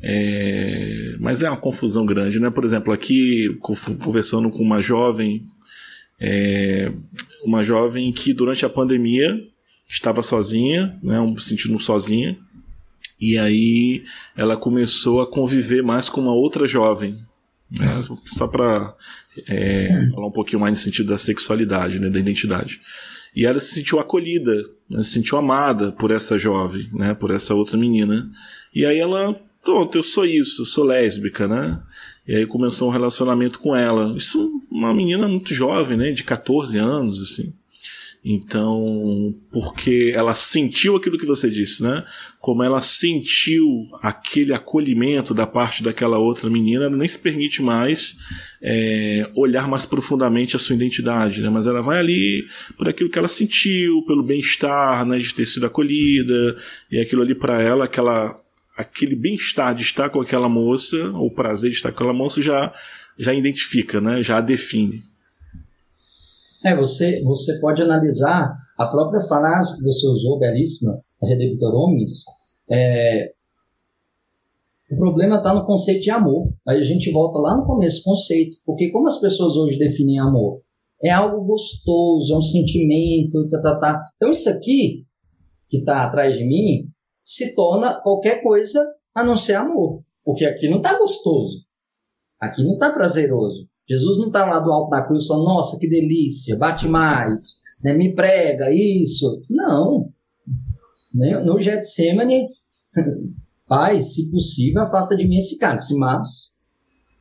[0.01, 2.49] É, mas é uma confusão grande, né?
[2.49, 3.58] Por exemplo, aqui
[3.99, 5.45] conversando com uma jovem,
[6.21, 6.91] é,
[7.43, 9.41] uma jovem que durante a pandemia
[9.89, 11.17] estava sozinha, né?
[11.39, 12.38] Sentindo sozinha
[13.23, 14.03] e aí
[14.36, 17.17] ela começou a conviver mais com uma outra jovem.
[17.71, 17.88] Né?
[18.25, 18.93] Só para
[19.47, 22.09] é, falar um pouquinho mais no sentido da sexualidade, né?
[22.09, 22.81] da identidade.
[23.33, 25.01] E ela se sentiu acolhida, né?
[25.03, 27.13] se sentiu amada por essa jovem, né?
[27.13, 28.29] por essa outra menina.
[28.75, 29.33] E aí ela,
[29.63, 31.81] pronto, eu sou isso, eu sou lésbica, né?
[32.27, 34.15] E aí começou um relacionamento com ela.
[34.15, 36.12] Isso, uma menina muito jovem, né?
[36.12, 37.53] De 14 anos, assim.
[38.25, 42.05] Então, porque ela sentiu aquilo que você disse, né?
[42.39, 43.67] Como ela sentiu
[44.01, 48.15] aquele acolhimento da parte daquela outra menina, ela nem se permite mais
[48.62, 51.49] é, olhar mais profundamente a sua identidade, né?
[51.49, 55.19] Mas ela vai ali por aquilo que ela sentiu, pelo bem-estar, né?
[55.19, 56.55] De ter sido acolhida,
[56.89, 58.38] e aquilo ali para ela, aquela,
[58.77, 62.73] aquele bem-estar de estar com aquela moça, ou prazer de estar com aquela moça, já,
[63.19, 64.23] já identifica, né?
[64.23, 65.03] Já a define.
[66.63, 72.23] É, você, você pode analisar a própria frase que você usou, belíssima, Redemptor Omnis.
[72.69, 73.34] É,
[74.91, 76.54] o problema está no conceito de amor.
[76.67, 78.58] Aí a gente volta lá no começo, conceito.
[78.65, 80.62] Porque como as pessoas hoje definem amor?
[81.04, 84.02] É algo gostoso, é um sentimento, tá, tá, tá.
[84.15, 85.06] Então isso aqui,
[85.67, 86.88] que está atrás de mim,
[87.23, 88.80] se torna qualquer coisa
[89.13, 90.02] a não ser amor.
[90.23, 91.58] Porque aqui não está gostoso.
[92.39, 93.67] Aqui não está prazeroso.
[93.89, 97.93] Jesus não está lá do alto da cruz falando, nossa, que delícia, bate mais, né,
[97.93, 99.41] me prega, isso.
[99.50, 100.10] Não.
[101.13, 102.48] No Getsemane,
[103.67, 106.54] Pai, se possível, afasta de mim esse cálice, mas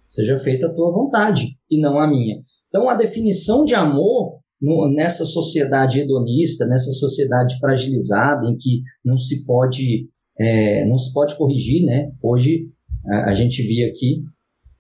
[0.05, 2.43] seja feita a tua vontade e não a minha.
[2.69, 9.19] Então, a definição de amor no, nessa sociedade hedonista, nessa sociedade fragilizada, em que não
[9.19, 12.13] se pode, é, não se pode corrigir, né?
[12.23, 12.69] Hoje,
[13.07, 14.25] a, a gente via aqui,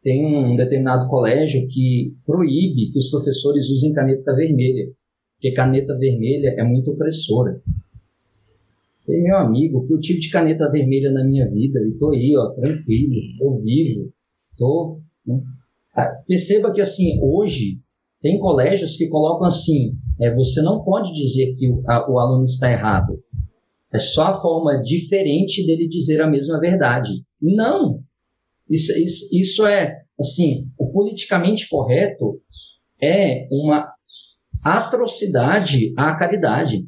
[0.02, 4.90] tem um determinado colégio que proíbe que os professores usem caneta vermelha,
[5.34, 7.62] porque caneta vermelha é muito opressora.
[9.08, 12.34] E, meu amigo, que eu tive de caneta vermelha na minha vida, e tô aí,
[12.36, 14.12] ó, tranquilo, tô vivo,
[14.56, 15.00] tô...
[15.26, 15.40] Né?
[15.94, 17.78] Ah, perceba que, assim, hoje,
[18.20, 22.44] tem colégios que colocam assim, é, você não pode dizer que o, a, o aluno
[22.44, 23.20] está errado.
[23.92, 27.10] É só a forma diferente dele dizer a mesma verdade.
[27.40, 28.02] Não!
[28.72, 32.40] Isso, isso, isso é, assim, o politicamente correto
[33.02, 33.86] é uma
[34.62, 36.82] atrocidade à caridade.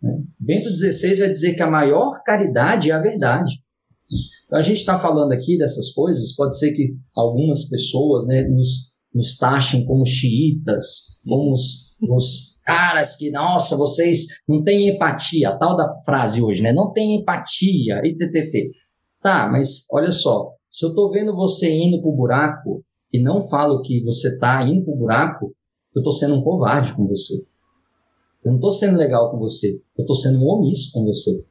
[0.00, 0.12] Né?
[0.38, 3.54] Bento XVI vai dizer que a maior caridade é a verdade.
[4.44, 8.92] Então, a gente está falando aqui dessas coisas, pode ser que algumas pessoas né, nos,
[9.12, 15.76] nos taxem como xiitas, como os, os caras que, nossa, vocês não têm empatia, tal
[15.76, 16.72] da frase hoje, né?
[16.72, 18.70] Não tem empatia, ttt.
[19.20, 23.40] Tá, mas olha só, se eu estou vendo você indo para o buraco e não
[23.40, 25.56] falo que você está indo para o buraco,
[25.94, 27.32] eu estou sendo um covarde com você.
[28.44, 29.80] Eu não estou sendo legal com você.
[29.96, 31.42] Eu estou sendo um omisso com você.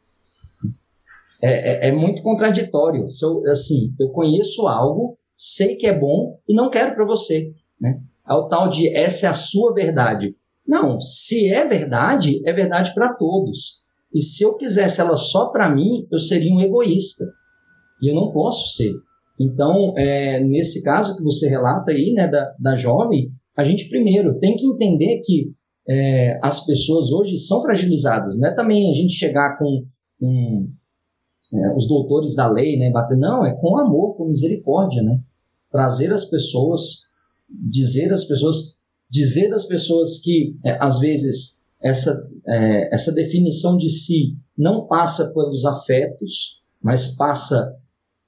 [1.42, 3.10] É, é, é, muito contraditório.
[3.10, 7.52] Se eu, assim, eu conheço algo, sei que é bom e não quero para você.
[7.82, 8.00] Né?
[8.30, 10.36] É o tal de essa é a sua verdade.
[10.68, 13.86] Não, se é verdade, é verdade para todos.
[14.14, 17.26] E se eu quisesse ela só para mim, eu seria um egoísta.
[18.04, 18.94] E eu não posso ser.
[19.40, 24.40] Então, é, nesse caso que você relata aí, né, da, da jovem, a gente primeiro
[24.40, 25.52] tem que entender que
[25.88, 28.38] é, as pessoas hoje são fragilizadas.
[28.40, 29.86] Não é também a gente chegar com
[30.22, 30.70] um,
[31.54, 35.20] é, os doutores da lei, né, bater, não, é com amor, com misericórdia, né?
[35.70, 37.02] Trazer as pessoas,
[37.50, 38.76] dizer às pessoas,
[39.10, 42.16] dizer das pessoas que, é, às vezes, essa,
[42.48, 47.76] é, essa definição de si não passa pelos afetos, mas passa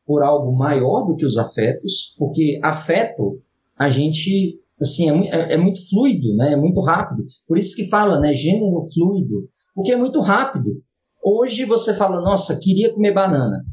[0.07, 3.41] por algo maior do que os afetos, porque afeto
[3.77, 6.53] a gente assim é, é, é, muito fluido, né?
[6.53, 7.25] É muito rápido.
[7.45, 8.33] Por isso que fala, né?
[8.33, 10.81] Gênero fluido, porque é muito rápido.
[11.21, 13.65] Hoje você fala, nossa, queria comer banana.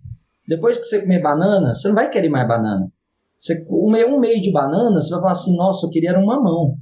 [0.49, 2.92] Depois que você comer banana, você não vai querer mais banana.
[3.38, 6.77] Você comer um meio de banana, você vai falar assim, nossa, eu queria um mamão.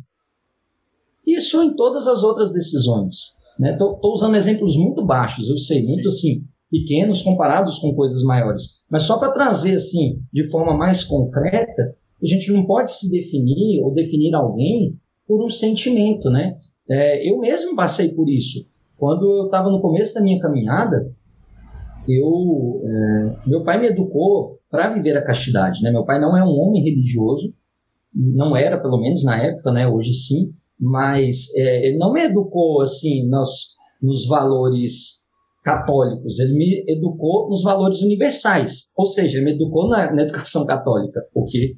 [1.27, 3.37] Isso em todas as outras decisões.
[3.61, 3.99] Estou né?
[4.03, 6.33] usando exemplos muito baixos, eu sei, muito Sim.
[6.33, 8.83] assim, pequenos comparados com coisas maiores.
[8.91, 13.83] Mas só para trazer assim, de forma mais concreta, a gente não pode se definir
[13.83, 16.57] ou definir alguém por um sentimento, né?
[16.89, 18.65] É, eu mesmo passei por isso.
[18.97, 21.15] Quando eu estava no começo da minha caminhada,
[22.09, 25.91] eu, é, meu pai me educou para viver a castidade, né?
[25.91, 27.53] Meu pai não é um homem religioso,
[28.15, 29.87] não era pelo menos na época, né?
[29.87, 30.49] Hoje sim,
[30.81, 35.22] mas é, ele não me educou assim nos, nos valores
[35.63, 40.67] católicos, ele me educou nos valores universais, ou seja, ele me educou na, na educação
[40.67, 41.77] católica, porque,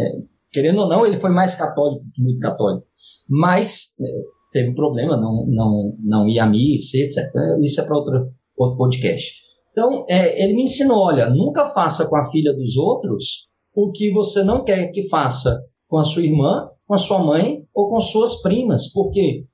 [0.00, 0.18] é,
[0.52, 2.86] querendo ou não, ele foi mais católico que muito católico,
[3.28, 7.32] mas é, teve um problema, não, não, não ia à missa, etc.
[7.62, 9.34] Isso é para outro, outro podcast.
[9.72, 14.12] Então, é, ele me ensinou, olha, nunca faça com a filha dos outros o que
[14.12, 18.00] você não quer que faça com a sua irmã, com a sua mãe ou com
[18.00, 19.46] suas primas, porque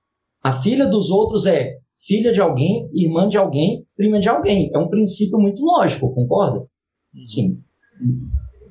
[0.43, 4.71] a filha dos outros é filha de alguém, irmã de alguém, prima de alguém.
[4.75, 6.61] É um princípio muito lógico, concorda?
[7.15, 7.27] Uhum.
[7.27, 7.59] Sim.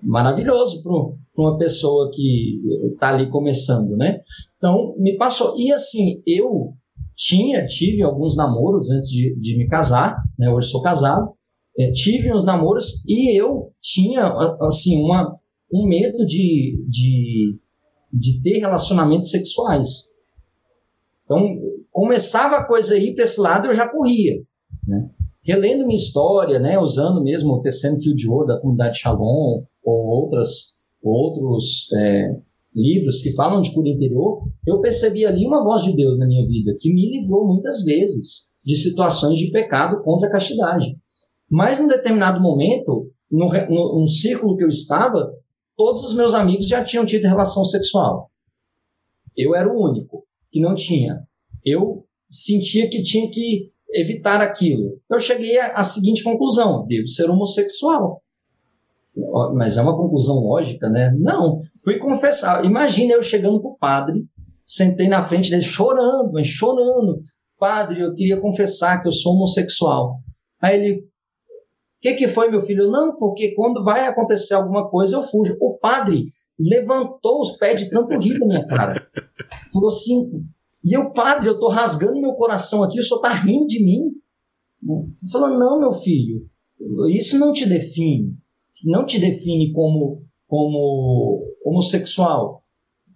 [0.03, 2.61] Maravilhoso para uma pessoa que
[2.93, 4.21] está ali começando, né?
[4.57, 5.55] Então, me passou.
[5.57, 6.73] E assim, eu
[7.15, 10.49] tinha, tive alguns namoros antes de, de me casar, né?
[10.49, 11.33] Hoje sou casado.
[11.77, 15.35] É, tive uns namoros e eu tinha, assim, uma,
[15.73, 17.59] um medo de, de,
[18.13, 20.05] de ter relacionamentos sexuais.
[21.25, 21.57] Então,
[21.91, 24.41] começava a coisa a ir para esse lado, eu já corria.
[24.87, 25.09] Né?
[25.43, 30.05] Relendo minha história, né, usando mesmo o Tecendo Fio de Ouro da comunidade Shalom, ou
[30.07, 32.39] outras, outros é,
[32.73, 36.45] livros que falam de cura interior, eu percebi ali uma voz de Deus na minha
[36.47, 40.97] vida, que me livrou muitas vezes de situações de pecado contra a castidade.
[41.49, 45.31] Mas, num determinado momento, no, no, no círculo que eu estava,
[45.77, 48.31] todos os meus amigos já tinham tido relação sexual.
[49.37, 50.14] Eu era o único
[50.55, 51.25] que não tinha
[51.65, 54.99] eu sentia que tinha que evitar aquilo.
[55.09, 58.21] Eu cheguei à seguinte conclusão: devo ser homossexual.
[59.55, 61.11] mas é uma conclusão lógica, né?
[61.17, 62.63] Não, fui confessar.
[62.63, 64.25] Imagina eu chegando para o padre,
[64.65, 67.21] sentei na frente dele chorando, mas chorando.
[67.57, 70.19] Padre, eu queria confessar que eu sou homossexual.
[70.61, 71.07] Aí ele,
[72.07, 72.89] que, que foi, meu filho?
[72.89, 75.57] Não, porque quando vai acontecer alguma coisa eu fujo.
[75.59, 76.25] O padre
[76.59, 79.07] levantou os pés de tanto rir da minha cara.
[79.71, 80.45] Falou assim,
[80.83, 84.11] e eu, padre, eu tô rasgando meu coração aqui, o senhor tá rindo de mim?
[85.31, 86.47] Falou, não, meu filho,
[87.09, 88.37] isso não te define
[88.85, 92.63] não te define como, como homossexual.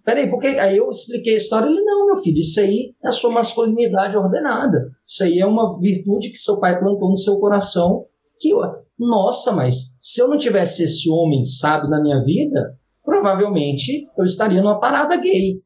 [0.04, 3.12] Peraí, porque aí eu expliquei a história ele não, meu filho, isso aí é a
[3.12, 4.90] sua masculinidade ordenada.
[5.06, 8.00] Isso aí é uma virtude que seu pai plantou no seu coração.
[8.40, 8.50] Que,
[8.98, 14.62] nossa, mas se eu não tivesse esse homem sábio na minha vida, provavelmente eu estaria
[14.62, 15.60] numa parada gay.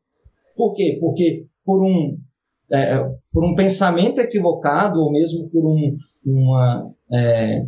[0.57, 0.99] Por quê?
[1.01, 2.17] Porque por um,
[2.73, 2.99] é,
[3.33, 7.65] por um pensamento equivocado, ou mesmo por um, uma, é,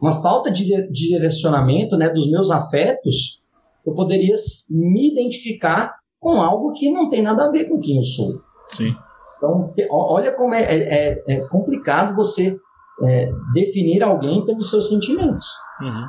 [0.00, 3.38] uma falta de, direcionamento né, dos meus afetos,
[3.86, 4.34] eu poderia
[4.70, 8.32] me identificar com algo que não tem nada a ver com quem eu sou.
[8.68, 8.94] Sim.
[9.36, 12.54] Então, olha como é, é, é complicado você
[13.02, 15.46] é, definir alguém pelos seus sentimentos.
[15.80, 16.06] Uhum.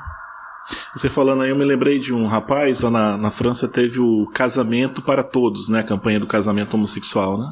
[0.96, 4.28] Você falando aí, eu me lembrei de um rapaz lá na, na França teve o
[4.28, 5.80] casamento para todos, né?
[5.80, 7.48] A campanha do casamento homossexual, né?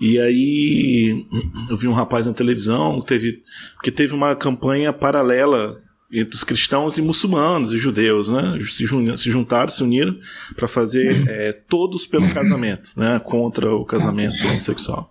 [0.00, 1.26] E aí
[1.68, 3.42] eu vi um rapaz na televisão, teve,
[3.74, 5.80] porque teve uma campanha paralela
[6.12, 8.58] entre os cristãos e muçulmanos e judeus, né?
[8.62, 8.86] Se,
[9.16, 10.14] se juntaram, se uniram
[10.56, 13.20] para fazer é, todos pelo casamento, né?
[13.24, 15.10] Contra o casamento homossexual.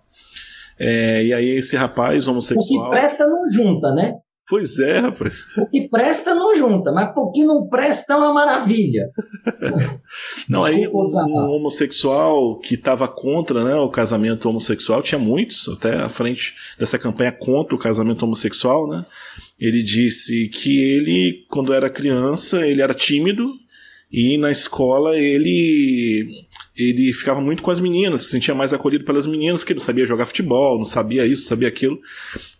[0.84, 2.86] É, e aí esse rapaz homossexual.
[2.86, 4.14] O que presta não junta, né?
[4.48, 5.44] Pois é, rapaz.
[5.56, 9.08] O que presta não junta, mas o que não presta é uma maravilha.
[10.48, 16.08] não, aí um, homossexual que estava contra né, o casamento homossexual, tinha muitos, até à
[16.08, 19.06] frente dessa campanha contra o casamento homossexual, né?
[19.60, 23.46] Ele disse que ele, quando era criança, ele era tímido
[24.10, 26.28] e na escola ele
[26.76, 29.86] ele ficava muito com as meninas, se sentia mais acolhido pelas meninas, porque ele não
[29.86, 32.00] sabia jogar futebol, não sabia isso, não sabia aquilo.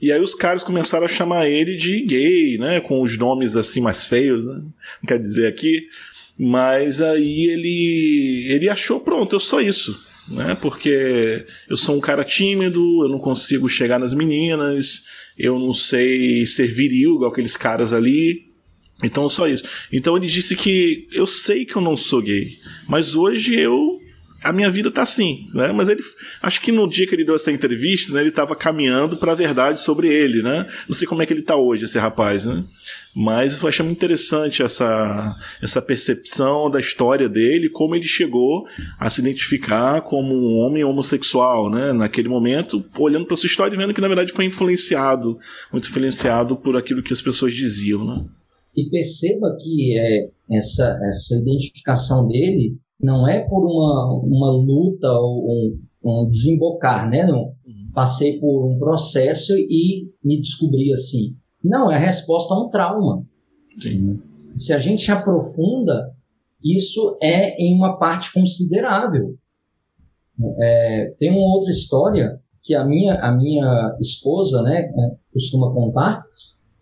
[0.01, 2.81] E aí os caras começaram a chamar ele de gay, né?
[2.81, 4.55] Com os nomes assim mais feios, né?
[4.55, 5.87] Não quer dizer aqui.
[6.38, 9.98] Mas aí ele, ele achou, pronto, eu sou isso.
[10.29, 10.55] Né?
[10.61, 15.05] Porque eu sou um cara tímido, eu não consigo chegar nas meninas,
[15.38, 18.46] eu não sei ser viril igual aqueles caras ali.
[19.03, 19.64] Então, só isso.
[19.90, 24.02] Então, ele disse que eu sei que eu não sou gay, mas hoje eu
[24.42, 25.72] a minha vida tá assim, né?
[25.72, 26.02] Mas ele,
[26.42, 29.37] acho que no dia que ele deu essa entrevista, né, ele estava caminhando para a
[29.37, 30.66] verdade sobre ele, né?
[30.88, 32.64] Não sei como é que ele tá hoje, esse rapaz, né?
[33.14, 38.66] Mas eu achei muito interessante essa, essa percepção da história dele, como ele chegou
[38.98, 41.92] a se identificar como um homem homossexual, né?
[41.92, 45.38] Naquele momento, olhando para sua história e vendo que na verdade foi influenciado,
[45.72, 48.24] muito influenciado por aquilo que as pessoas diziam, né?
[48.74, 55.51] E perceba que é, essa, essa identificação dele não é por uma, uma luta ou
[55.51, 57.27] um, um desembocar, né?
[57.27, 57.91] Não, uhum.
[57.93, 61.31] passei por um processo e me descobri assim.
[61.62, 63.27] Não, é a resposta a um trauma.
[63.81, 64.21] Sim.
[64.57, 66.15] Se a gente aprofunda,
[66.62, 69.37] isso é em uma parte considerável.
[70.61, 74.91] É, tem uma outra história que a minha, a minha esposa né,
[75.33, 76.23] costuma contar.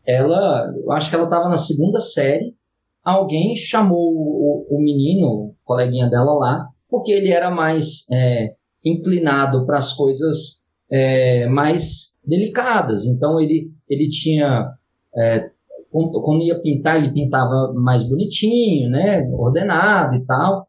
[0.06, 2.54] Ela, eu acho que ela estava na segunda série
[3.02, 9.64] alguém chamou o, o menino, o coleguinha dela lá, porque ele era mais é, inclinado
[9.66, 13.06] para as coisas é, mais delicadas.
[13.06, 14.72] Então ele, ele tinha.
[15.16, 15.50] É,
[15.90, 20.68] quando ia pintar, ele pintava mais bonitinho, né, ordenado e tal.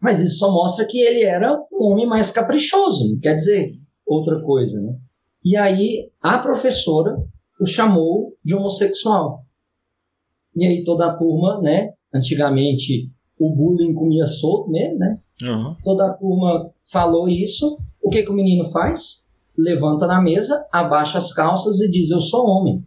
[0.00, 3.74] Mas isso só mostra que ele era um homem mais caprichoso, não quer dizer
[4.06, 4.96] outra coisa, né?
[5.44, 7.18] E aí a professora
[7.60, 9.44] o chamou de homossexual.
[10.56, 11.92] E aí toda a turma, né?
[12.12, 15.20] Antigamente o bullying comia solto mesmo, né?
[15.42, 15.76] Uhum.
[15.82, 17.78] Toda a turma falou isso.
[18.02, 19.28] O que, que o menino faz?
[19.56, 22.84] Levanta na mesa, abaixa as calças e diz: Eu sou homem.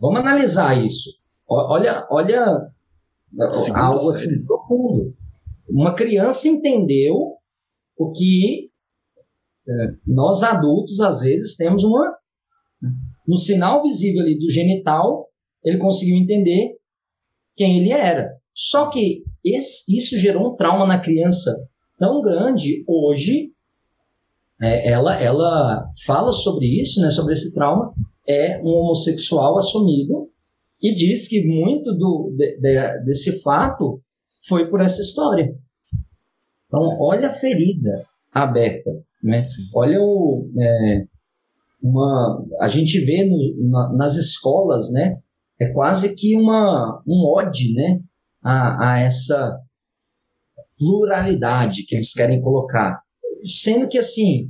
[0.00, 1.10] Vamos analisar isso.
[1.48, 2.70] Olha, olha
[3.52, 4.34] Segunda algo série.
[4.34, 5.14] assim profundo.
[5.68, 7.36] Uma criança entendeu
[7.96, 8.70] o que
[9.68, 12.16] é, nós adultos às vezes temos uma
[13.30, 15.28] no sinal visível ali do genital,
[15.64, 16.76] ele conseguiu entender
[17.54, 18.28] quem ele era.
[18.52, 21.54] Só que esse, isso gerou um trauma na criança
[21.96, 23.52] tão grande hoje.
[24.60, 27.94] É, ela, ela fala sobre isso, né, sobre esse trauma.
[28.26, 30.28] É um homossexual assumido
[30.82, 34.02] e diz que muito do, de, de, desse fato
[34.48, 35.54] foi por essa história.
[36.66, 38.90] Então, olha a ferida aberta.
[39.22, 39.42] Né?
[39.72, 41.06] Olha o, é,
[41.82, 45.18] uma a gente vê no, na, nas escolas, né,
[45.58, 48.00] é quase que uma, um ode né,
[48.42, 49.60] a, a essa
[50.78, 53.02] pluralidade que eles querem colocar.
[53.44, 54.48] Sendo que, assim,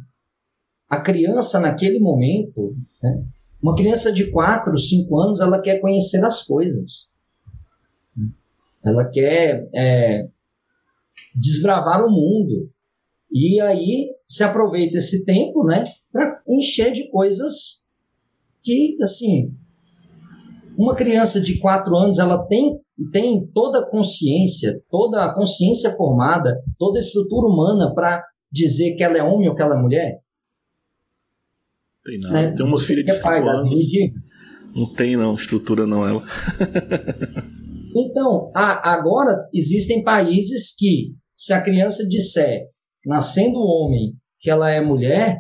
[0.89, 3.25] a criança naquele momento, né,
[3.61, 7.11] uma criança de 4, 5 anos, ela quer conhecer as coisas.
[8.85, 10.29] Ela quer é,
[11.35, 12.71] desbravar o mundo.
[13.31, 17.81] E aí se aproveita esse tempo, né, para encher de coisas
[18.63, 19.55] que, assim,
[20.77, 22.81] uma criança de 4 anos, ela tem,
[23.13, 29.03] tem toda a consciência, toda a consciência formada, toda a estrutura humana para dizer que
[29.03, 30.21] ela é homem ou que ela é mulher?
[32.05, 32.35] Tem nada.
[32.35, 32.55] Né?
[32.55, 33.79] Tem uma filha de 5 anos.
[34.75, 36.25] Não tem, não, estrutura não, ela.
[37.95, 42.69] então, a, agora existem países que, se a criança disser,
[43.05, 45.39] nascendo homem, que ela é mulher,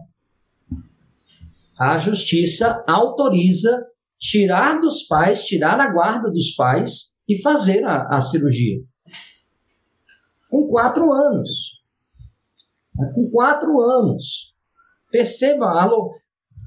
[1.80, 3.86] a justiça autoriza
[4.18, 8.82] tirar dos pais, tirar a guarda dos pais e fazer a, a cirurgia.
[10.50, 11.80] Com quatro anos.
[13.14, 14.52] Com quatro anos.
[15.10, 16.12] Perceba, alô,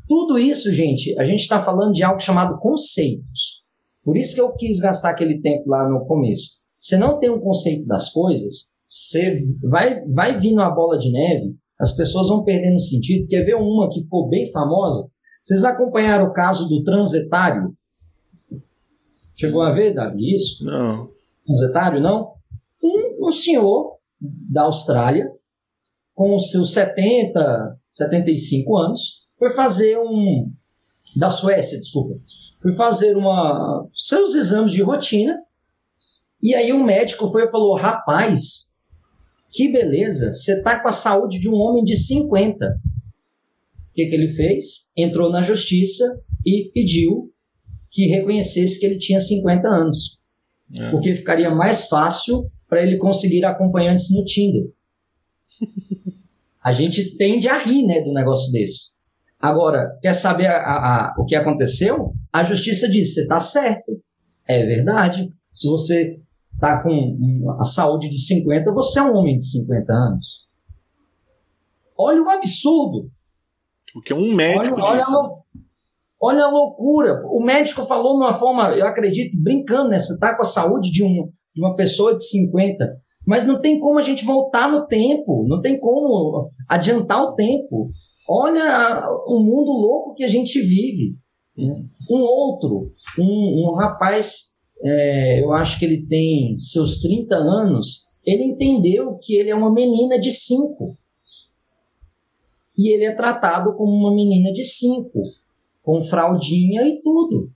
[0.08, 3.62] tudo isso, gente, a gente está falando de algo chamado conceitos.
[4.04, 6.64] Por isso que eu quis gastar aquele tempo lá no começo.
[6.80, 11.56] Você não tem um conceito das coisas, você vai, vai vindo a bola de neve,
[11.80, 13.28] as pessoas vão perdendo sentido.
[13.28, 15.08] Quer ver uma que ficou bem famosa?
[15.44, 17.76] Vocês acompanharam o caso do transetário?
[19.36, 20.64] Chegou a ver, Davi, isso?
[20.64, 21.10] Não.
[21.46, 22.34] Transetário, não?
[22.82, 25.30] Um, um senhor da Austrália,
[26.14, 30.52] com os seus 70, 75 anos, foi fazer um.
[31.16, 32.16] Da Suécia, desculpa.
[32.62, 35.38] Foi fazer uma, seus exames de rotina.
[36.42, 38.73] E aí o um médico foi e falou: rapaz,
[39.54, 42.82] que beleza, você está com a saúde de um homem de 50
[43.94, 44.92] o que, que ele fez?
[44.98, 47.32] Entrou na justiça e pediu
[47.92, 50.20] que reconhecesse que ele tinha 50 anos.
[50.76, 50.90] É.
[50.90, 54.64] Porque ficaria mais fácil para ele conseguir acompanhantes no Tinder.
[56.66, 58.94] A gente tende a rir né, do negócio desse.
[59.40, 62.16] Agora, quer saber a, a, o que aconteceu?
[62.32, 64.02] A justiça disse: você está certo.
[64.48, 65.30] É verdade.
[65.54, 66.20] Se você
[66.64, 70.48] está com a saúde de 50, você é um homem de 50 anos.
[71.98, 73.12] Olha o absurdo.
[73.94, 75.04] Porque um médico olha.
[75.06, 75.30] Olha,
[76.22, 77.22] olha a loucura.
[77.26, 80.00] O médico falou de uma forma, eu acredito, brincando, né?
[80.00, 82.96] Você está com a saúde de, um, de uma pessoa de 50.
[83.28, 87.92] Mas não tem como a gente voltar no tempo, não tem como adiantar o tempo.
[88.28, 91.16] Olha o mundo louco que a gente vive.
[91.58, 91.86] Né?
[92.10, 98.44] Um outro, um, um rapaz, é, eu acho que ele tem seus 30 anos, ele
[98.44, 100.98] entendeu que ele é uma menina de 5
[102.78, 105.22] e ele é tratado como uma menina de cinco,
[105.84, 107.52] com fraldinha e tudo.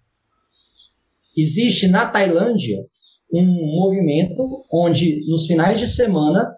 [1.36, 2.86] Existe na Tailândia
[3.32, 3.44] um
[3.76, 6.56] movimento onde nos finais de semana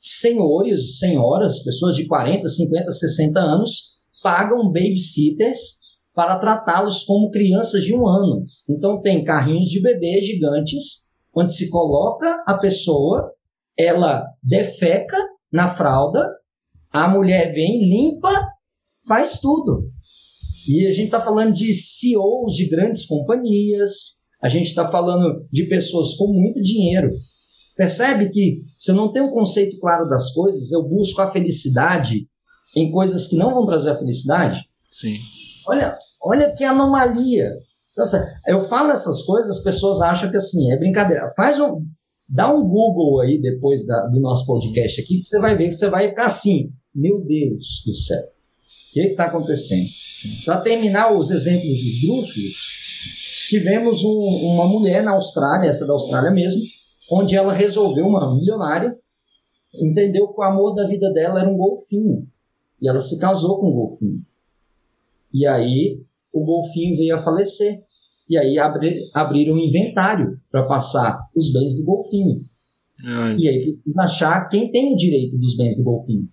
[0.00, 5.85] senhores, senhoras, pessoas de 40, 50, 60 anos pagam babysitters
[6.16, 8.44] para tratá-los como crianças de um ano.
[8.68, 13.30] Então tem carrinhos de bebê gigantes onde se coloca a pessoa,
[13.78, 15.18] ela defeca
[15.52, 16.26] na fralda
[16.96, 18.32] a mulher vem, limpa,
[19.06, 19.86] faz tudo.
[20.66, 25.68] E a gente está falando de CEOs de grandes companhias, a gente está falando de
[25.68, 27.10] pessoas com muito dinheiro.
[27.76, 32.26] Percebe que se eu não tenho um conceito claro das coisas, eu busco a felicidade
[32.74, 34.64] em coisas que não vão trazer a felicidade?
[34.90, 35.16] Sim.
[35.66, 35.96] Olha,
[36.26, 37.52] olha que anomalia.
[38.46, 41.32] Eu falo essas coisas, as pessoas acham que assim, é brincadeira.
[41.34, 41.82] Faz um,
[42.28, 45.76] dá um Google aí depois da, do nosso podcast aqui, que você vai ver que
[45.76, 46.64] você vai ficar assim.
[46.94, 49.86] Meu Deus do céu, o que está acontecendo?
[50.44, 52.54] Para terminar os exemplos esdrúxulos,
[53.48, 56.60] tivemos um, uma mulher na Austrália, essa da Austrália mesmo,
[57.10, 58.96] onde ela resolveu, uma milionária,
[59.74, 62.26] entendeu que o amor da vida dela era um golfinho.
[62.80, 64.22] E ela se casou com um golfinho.
[65.32, 66.00] E aí
[66.32, 67.82] o golfinho veio a falecer.
[68.28, 72.44] E aí abri, abriram um inventário para passar os bens do golfinho.
[73.04, 73.36] Ai.
[73.38, 76.28] E aí precisa achar quem tem o direito dos bens do golfinho.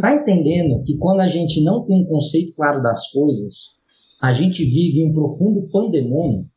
[0.00, 3.80] Tá entendendo que quando a gente não tem um conceito claro das coisas,
[4.20, 6.48] a gente vive um profundo pandemônio?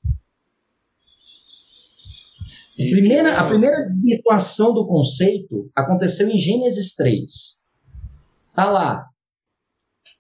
[2.78, 7.64] A primeira, a primeira desvirtuação do conceito aconteceu em Gênesis 3.
[8.54, 9.10] Tá lá.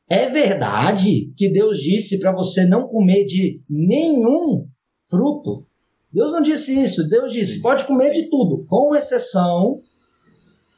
[0.10, 4.68] É verdade que Deus disse para você não comer de nenhum
[5.10, 5.66] fruto?
[6.12, 7.10] Deus não disse isso.
[7.10, 9.82] Deus disse: pode comer de tudo, com exceção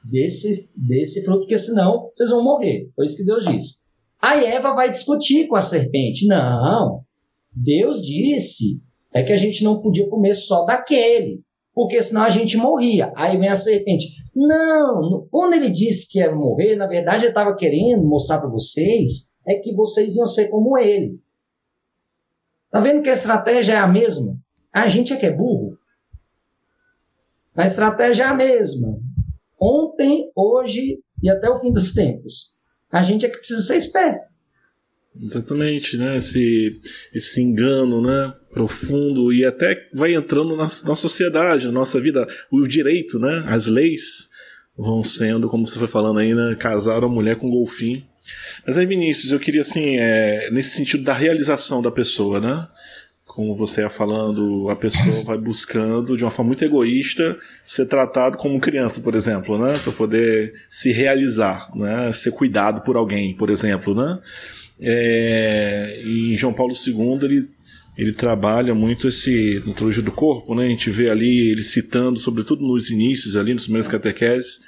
[0.09, 2.89] desse, desse fruto, porque senão vocês vão morrer.
[2.95, 3.79] Foi isso que Deus disse.
[4.21, 6.25] Aí Eva vai discutir com a serpente.
[6.25, 7.03] Não,
[7.53, 11.41] Deus disse é que a gente não podia comer só daquele,
[11.73, 13.11] porque senão a gente morria.
[13.15, 14.07] Aí vem a serpente.
[14.39, 19.35] Não, quando ele disse que ia morrer, na verdade ele estava querendo mostrar para vocês
[19.47, 21.19] é que vocês iam ser como ele.
[22.69, 24.37] Tá vendo que a estratégia é a mesma?
[24.71, 25.75] A gente é que é burro.
[27.55, 28.99] A estratégia é a mesma.
[29.59, 32.55] Ontem, hoje e até o fim dos tempos.
[32.91, 34.37] A gente é que precisa ser esperto.
[35.19, 36.17] Exatamente, né?
[36.17, 36.79] Esse,
[37.11, 38.35] esse engano, né?
[38.51, 42.27] Profundo e até vai entrando na, na sociedade, na nossa vida.
[42.51, 43.43] O direito, né?
[43.47, 44.26] As leis
[44.77, 46.55] vão sendo, como você foi falando aí, né?
[46.55, 48.01] Casar a mulher com golfinho.
[48.65, 52.67] Mas aí, Vinícius, eu queria, assim, é, nesse sentido da realização da pessoa, né?
[53.25, 58.37] Como você ia falando, a pessoa vai buscando, de uma forma muito egoísta, ser tratado
[58.37, 59.77] como criança, por exemplo, né?
[59.79, 62.11] Para poder se realizar, né?
[62.11, 64.19] Ser cuidado por alguém, por exemplo, né?
[64.79, 67.49] É, e João Paulo II, ele
[67.97, 70.65] ele trabalha muito esse ontologia do corpo, né?
[70.65, 74.59] A gente vê ali ele citando, sobretudo nos inícios, ali nos primeiros catequeses,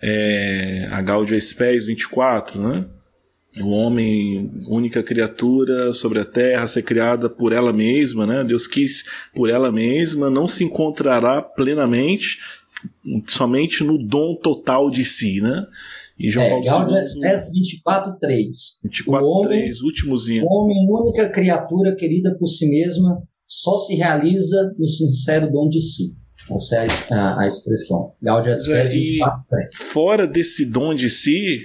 [0.00, 2.86] é, a Gaudia Spes 24, né?
[3.60, 8.44] O homem, única criatura sobre a terra, ser criada por ela mesma, né?
[8.44, 9.04] Deus quis
[9.34, 12.38] por ela mesma, não se encontrará plenamente
[13.28, 15.62] somente no dom total de si, né?
[16.18, 18.56] E João é, Paulo Gaudia Spes 24, 3.
[18.84, 20.44] 24, o homem, 3, últimozinho.
[20.44, 25.80] O homem, única criatura querida por si mesma, só se realiza no sincero dom de
[25.80, 26.04] si.
[26.50, 28.14] Essa é a, a, a expressão.
[28.20, 29.68] Gaudia Spes 24, 3.
[29.74, 31.60] Fora desse dom de si,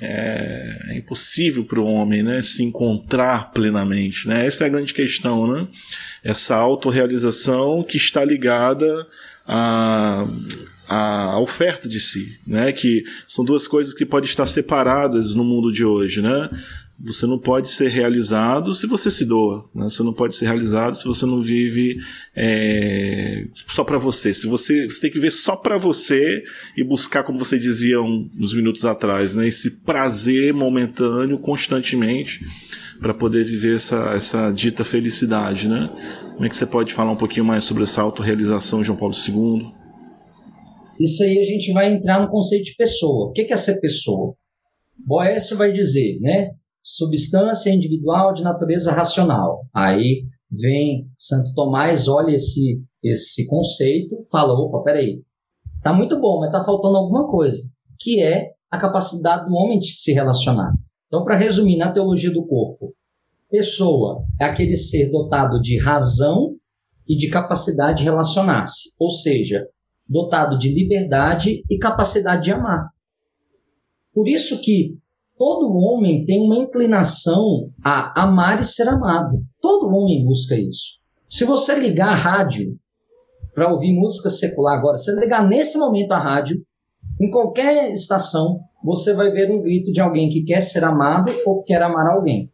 [0.00, 4.26] é, é impossível para o homem né, se encontrar plenamente.
[4.26, 4.46] Né?
[4.46, 5.46] Essa é a grande questão.
[5.52, 5.68] Né?
[6.24, 9.06] Essa autorrealização que está ligada
[9.46, 10.26] a
[10.90, 12.72] a oferta de si, né?
[12.72, 16.50] Que são duas coisas que podem estar separadas no mundo de hoje, né?
[17.02, 19.64] Você não pode ser realizado se você se doa.
[19.74, 19.84] Né?
[19.84, 21.98] Você não pode ser realizado se você não vive
[22.36, 24.34] é, só para você.
[24.34, 26.42] Se você, você tem que ver só para você
[26.76, 29.48] e buscar, como você dizia uns minutos atrás, né?
[29.48, 32.44] esse prazer momentâneo constantemente
[33.00, 35.68] para poder viver essa, essa dita felicidade.
[35.68, 35.88] Né?
[36.34, 39.79] Como é que você pode falar um pouquinho mais sobre essa autorrealização João Paulo II?
[41.00, 43.28] Isso aí a gente vai entrar no conceito de pessoa.
[43.28, 44.34] O que é ser pessoa?
[44.98, 46.50] Boécio vai dizer, né?
[46.82, 49.66] substância individual de natureza racional.
[49.74, 55.22] Aí vem Santo Tomás, olha esse, esse conceito, fala, opa, peraí,
[55.82, 57.62] tá muito bom, mas tá faltando alguma coisa,
[57.98, 60.72] que é a capacidade do homem de se relacionar.
[61.06, 62.94] Então, para resumir, na teologia do corpo,
[63.50, 66.56] pessoa é aquele ser dotado de razão
[67.08, 69.66] e de capacidade de relacionar-se, ou seja,
[70.10, 72.88] dotado de liberdade e capacidade de amar.
[74.12, 74.98] Por isso que
[75.38, 79.40] todo homem tem uma inclinação a amar e ser amado.
[79.60, 80.98] Todo homem busca isso.
[81.28, 82.76] Se você ligar a rádio
[83.54, 86.60] para ouvir música secular agora, se ligar nesse momento a rádio,
[87.20, 91.62] em qualquer estação, você vai ver um grito de alguém que quer ser amado ou
[91.62, 92.50] quer amar alguém.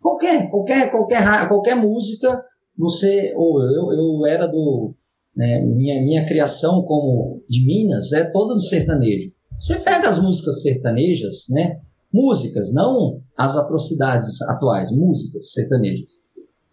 [0.00, 2.42] Qualquer, qualquer, qualquer, qualquer música,
[2.78, 4.94] você, ou eu, eu era do,
[5.38, 9.30] né, minha, minha criação como de Minas é toda do sertanejo.
[9.56, 11.80] Você pega as músicas sertanejas, né,
[12.12, 16.10] Músicas, não as atrocidades atuais, músicas sertanejas.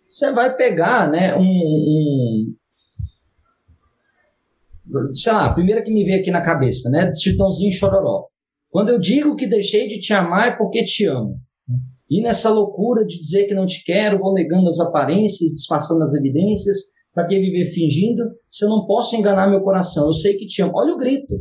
[0.07, 2.55] Você vai pegar, né, um, um
[5.13, 8.28] sei lá, a primeira que me veio aqui na cabeça, né, Chitãozinho Chororó.
[8.70, 11.38] Quando eu digo que deixei de te amar é porque te amo.
[12.09, 16.13] E nessa loucura de dizer que não te quero, vou negando as aparências, disfarçando as
[16.13, 20.45] evidências, para que viver fingindo, se eu não posso enganar meu coração, eu sei que
[20.45, 20.74] te amo.
[20.76, 21.34] Olha o grito.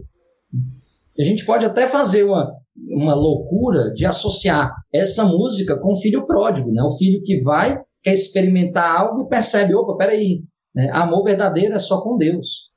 [1.18, 2.48] A gente pode até fazer uma,
[2.88, 6.80] uma loucura de associar essa música com o filho pródigo, né?
[6.82, 10.88] O filho que vai, quer experimentar algo e percebe, opa, peraí, né?
[10.92, 12.70] amor verdadeiro é só com Deus.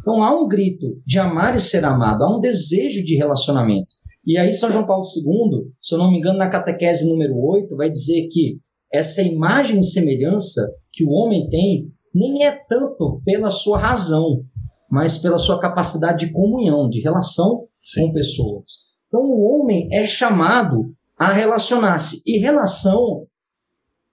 [0.00, 3.88] Então há um grito de amar e ser amado, há um desejo de relacionamento.
[4.24, 7.76] E aí São João Paulo II, se eu não me engano, na catequese número 8,
[7.76, 8.58] vai dizer que
[8.92, 14.42] essa imagem e semelhança que o homem tem nem é tanto pela sua razão,
[14.90, 18.06] mas pela sua capacidade de comunhão, de relação Sim.
[18.06, 18.86] com pessoas.
[19.06, 22.22] Então o homem é chamado a relacionar-se.
[22.26, 23.26] E relação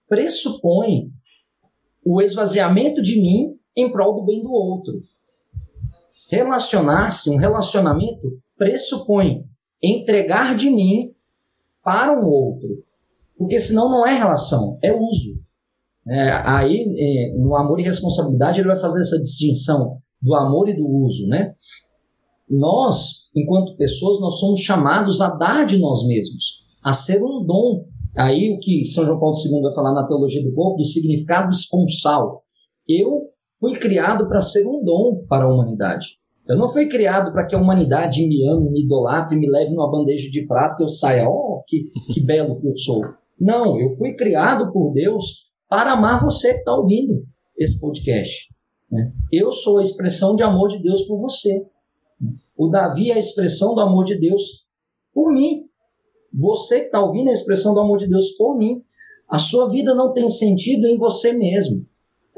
[0.06, 1.10] pressupõe
[2.04, 5.00] o esvaziamento de mim em prol do bem do outro.
[6.30, 9.44] Relacionar-se, um relacionamento, pressupõe
[9.82, 11.14] entregar de mim
[11.82, 12.84] para um outro.
[13.36, 15.42] Porque senão não é relação, é uso.
[16.08, 20.76] É, aí, é, no amor e responsabilidade, ele vai fazer essa distinção do amor e
[20.76, 21.54] do uso, né?
[22.48, 27.86] Nós, enquanto pessoas, nós somos chamados a dar de nós mesmos, a ser um dom
[28.16, 31.50] Aí o que São João Paulo II vai falar na teologia do corpo, do significado
[31.50, 32.44] esponsal.
[32.88, 33.22] Eu
[33.58, 36.18] fui criado para ser um dom para a humanidade.
[36.48, 39.90] Eu não fui criado para que a humanidade me ame, me idolatre, me leve numa
[39.90, 43.00] bandeja de prata e eu saia, oh, que, que belo que eu sou.
[43.40, 47.26] Não, eu fui criado por Deus para amar você que está ouvindo
[47.58, 48.48] esse podcast.
[48.88, 49.12] Né?
[49.32, 51.66] Eu sou a expressão de amor de Deus por você.
[52.56, 54.68] O Davi é a expressão do amor de Deus
[55.12, 55.64] por mim.
[56.32, 58.84] Você que está ouvindo é a expressão do amor de Deus por mim.
[59.28, 61.84] A sua vida não tem sentido em você mesmo.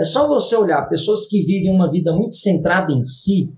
[0.00, 3.48] É só você olhar pessoas que vivem uma vida muito centrada em si,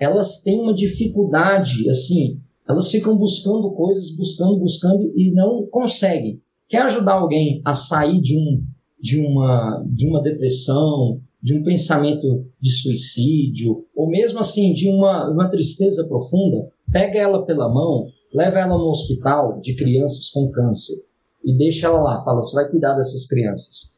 [0.00, 6.42] elas têm uma dificuldade, assim, elas ficam buscando coisas, buscando, buscando e não conseguem.
[6.68, 8.64] Quer ajudar alguém a sair de, um,
[9.00, 15.30] de, uma, de uma depressão, de um pensamento de suicídio, ou mesmo assim, de uma,
[15.30, 16.70] uma tristeza profunda?
[16.90, 20.96] Pega ela pela mão, leva ela no hospital de crianças com câncer
[21.44, 22.22] e deixa ela lá.
[22.24, 23.96] Fala, você vai cuidar dessas crianças.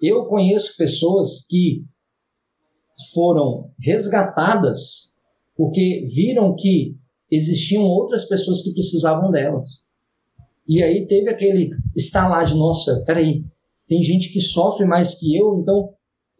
[0.00, 1.84] Eu conheço pessoas que
[3.12, 5.10] foram resgatadas
[5.56, 6.96] porque viram que
[7.30, 9.84] existiam outras pessoas que precisavam delas.
[10.66, 13.44] E aí teve aquele estalar de, nossa, peraí,
[13.90, 15.90] tem gente que sofre mais que eu, então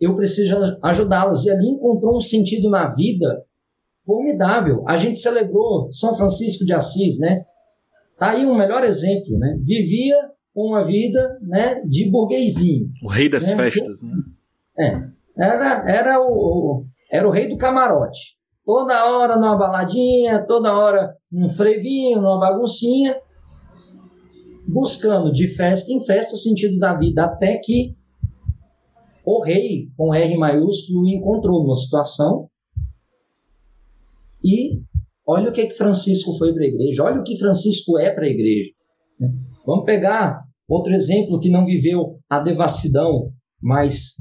[0.00, 1.44] eu preciso ajudá-las.
[1.44, 3.44] E ali encontrou um sentido na vida
[4.06, 4.84] formidável.
[4.86, 7.42] A gente celebrou São Francisco de Assis, né?
[8.16, 9.58] Tá aí um melhor exemplo, né?
[9.64, 10.14] Vivia
[10.54, 12.88] uma vida né, de burguesinho.
[13.02, 13.56] O rei das né?
[13.56, 14.14] festas, né?
[14.78, 15.20] É.
[15.36, 18.36] Era, era, o, era o rei do camarote.
[18.64, 23.16] Toda hora numa baladinha, toda hora num frevinho, numa baguncinha,
[24.70, 27.96] buscando de festa em festa o sentido da vida, até que
[29.24, 32.48] o rei, com R maiúsculo, encontrou numa situação
[34.44, 34.80] e
[35.26, 38.24] olha o que, que Francisco foi para a igreja, olha o que Francisco é para
[38.24, 38.70] a igreja.
[39.18, 39.28] Né?
[39.66, 44.14] Vamos pegar outro exemplo que não viveu a devassidão, mas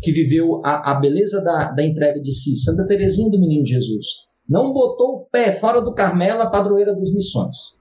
[0.00, 2.56] que viveu a, a beleza da, da entrega de si.
[2.56, 4.06] Santa Teresinha do Menino Jesus.
[4.48, 7.76] Não botou o pé fora do Carmelo, a padroeira das missões.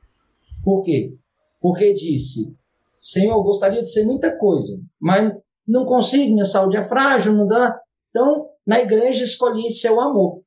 [0.63, 1.13] Por quê?
[1.59, 2.55] Porque disse:
[2.99, 5.31] Senhor, gostaria de ser muita coisa, mas
[5.67, 7.79] não consigo, minha saúde é frágil, não dá.
[8.09, 10.41] Então, na igreja escolhi seu amor.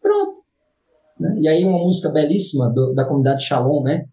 [0.00, 0.40] Pronto.
[1.18, 1.38] Né?
[1.42, 4.06] E aí uma música belíssima do, da comunidade Shalom, né?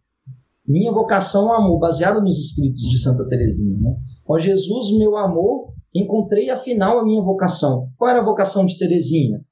[0.68, 3.78] Minha vocação é amor, baseada nos escritos de Santa Teresinha.
[3.80, 3.96] Né?
[4.26, 7.90] Ó Jesus, meu amor, encontrei afinal a minha vocação.
[7.98, 9.44] Qual era a vocação de Teresinha?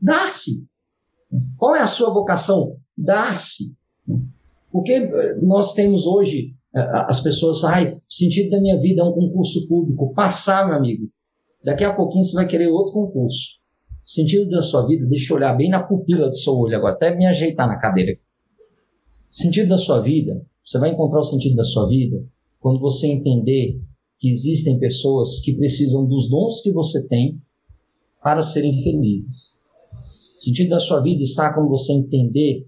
[0.00, 0.66] Dar-se.
[1.58, 2.76] Qual é a sua vocação?
[2.96, 3.76] Dar-se.
[4.74, 5.08] Porque
[5.40, 9.68] nós temos hoje eh, as pessoas, ai, o sentido da minha vida é um concurso
[9.68, 10.12] público.
[10.12, 11.08] Passar, meu amigo.
[11.62, 13.50] Daqui a pouquinho você vai querer outro concurso.
[14.04, 16.92] O sentido da sua vida, deixa eu olhar bem na pupila do seu olho agora,
[16.92, 18.18] até me ajeitar na cadeira.
[19.30, 22.26] Sentido da sua vida você vai encontrar o sentido da sua vida
[22.58, 23.80] quando você entender
[24.18, 27.40] que existem pessoas que precisam dos dons que você tem
[28.20, 29.60] para serem felizes.
[30.36, 32.66] O sentido da sua vida está quando você entender,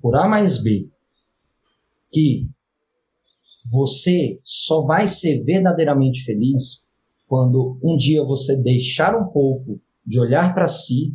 [0.00, 0.90] por A mais B,
[2.14, 2.48] que
[3.66, 6.84] você só vai ser verdadeiramente feliz
[7.26, 11.12] quando um dia você deixar um pouco de olhar para si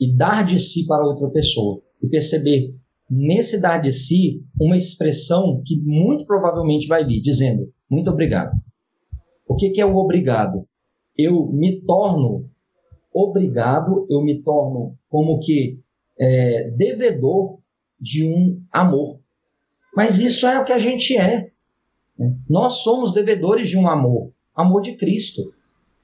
[0.00, 2.74] e dar de si para outra pessoa e perceber
[3.08, 8.58] nesse dar de si uma expressão que muito provavelmente vai vir dizendo muito obrigado.
[9.46, 10.66] O que, que é o obrigado?
[11.16, 12.48] Eu me torno
[13.12, 15.78] obrigado, eu me torno como que
[16.18, 17.58] é, devedor
[18.00, 19.19] de um amor.
[19.94, 21.50] Mas isso é o que a gente é.
[22.18, 22.34] Né?
[22.48, 25.42] Nós somos devedores de um amor, amor de Cristo.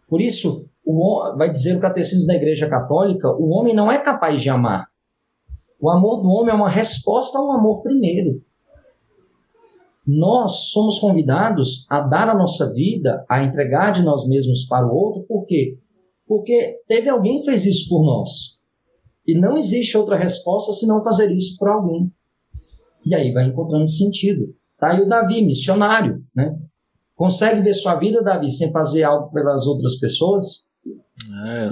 [0.09, 4.41] Por isso, o, vai dizer o catecismo da Igreja Católica, o homem não é capaz
[4.41, 4.87] de amar.
[5.80, 8.43] O amor do homem é uma resposta ao amor primeiro.
[10.07, 14.95] Nós somos convidados a dar a nossa vida, a entregar de nós mesmos para o
[14.95, 15.78] outro, por quê?
[16.26, 18.57] Porque teve alguém que fez isso por nós.
[19.26, 22.12] E não existe outra resposta senão fazer isso por alguém.
[23.07, 24.53] E aí vai encontrando sentido.
[24.77, 26.59] Tá aí o Davi, missionário, né?
[27.15, 30.67] Consegue ver sua vida, Davi, sem fazer algo pelas outras pessoas?
[31.47, 31.67] É,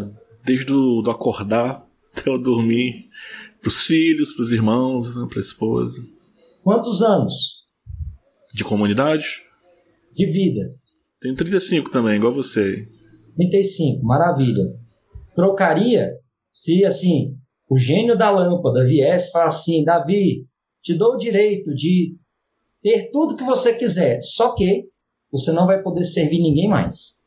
[0.46, 1.84] desde o do acordar
[2.16, 3.06] até o dormir,
[3.60, 6.00] para os filhos, para os irmãos, né, para a esposa.
[6.62, 7.64] Quantos anos?
[8.54, 9.42] De comunidade?
[10.14, 10.74] De vida.
[11.20, 12.86] Tenho 35 também, igual você.
[13.36, 14.62] 35, maravilha.
[15.34, 16.12] Trocaria
[16.54, 17.36] se, assim,
[17.68, 20.46] o gênio da lâmpada viesse e falasse assim: Davi,
[20.84, 22.14] te dou o direito de
[22.82, 24.86] ter tudo que você quiser, só que
[25.32, 27.18] você não vai poder servir ninguém mais.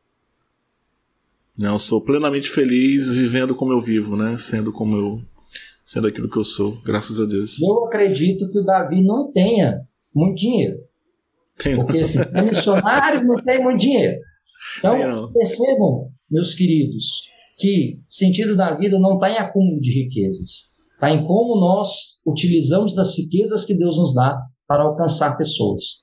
[1.58, 4.38] Não, sou plenamente feliz vivendo como eu vivo, né?
[4.38, 5.22] Sendo como eu
[5.84, 7.60] sendo aquilo que eu sou, graças a Deus.
[7.60, 9.82] Eu acredito que o Davi não tenha
[10.14, 10.78] muito dinheiro.
[11.58, 14.20] Tem Porque se é missionário, não tem muito dinheiro.
[14.78, 17.24] Então, percebam, meus queridos,
[17.58, 20.68] que sentido da vida não está em acúmulo de riquezas.
[20.94, 26.02] Está em como nós utilizamos das riquezas que Deus nos dá para alcançar pessoas.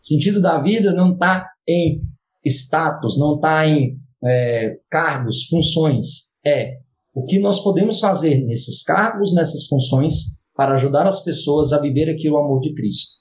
[0.00, 2.00] Sentido da vida não está em
[2.44, 6.34] status, não está em é, cargos, funções.
[6.46, 6.78] É
[7.12, 12.08] o que nós podemos fazer nesses cargos, nessas funções, para ajudar as pessoas a viver
[12.08, 13.16] aqui o amor de Cristo.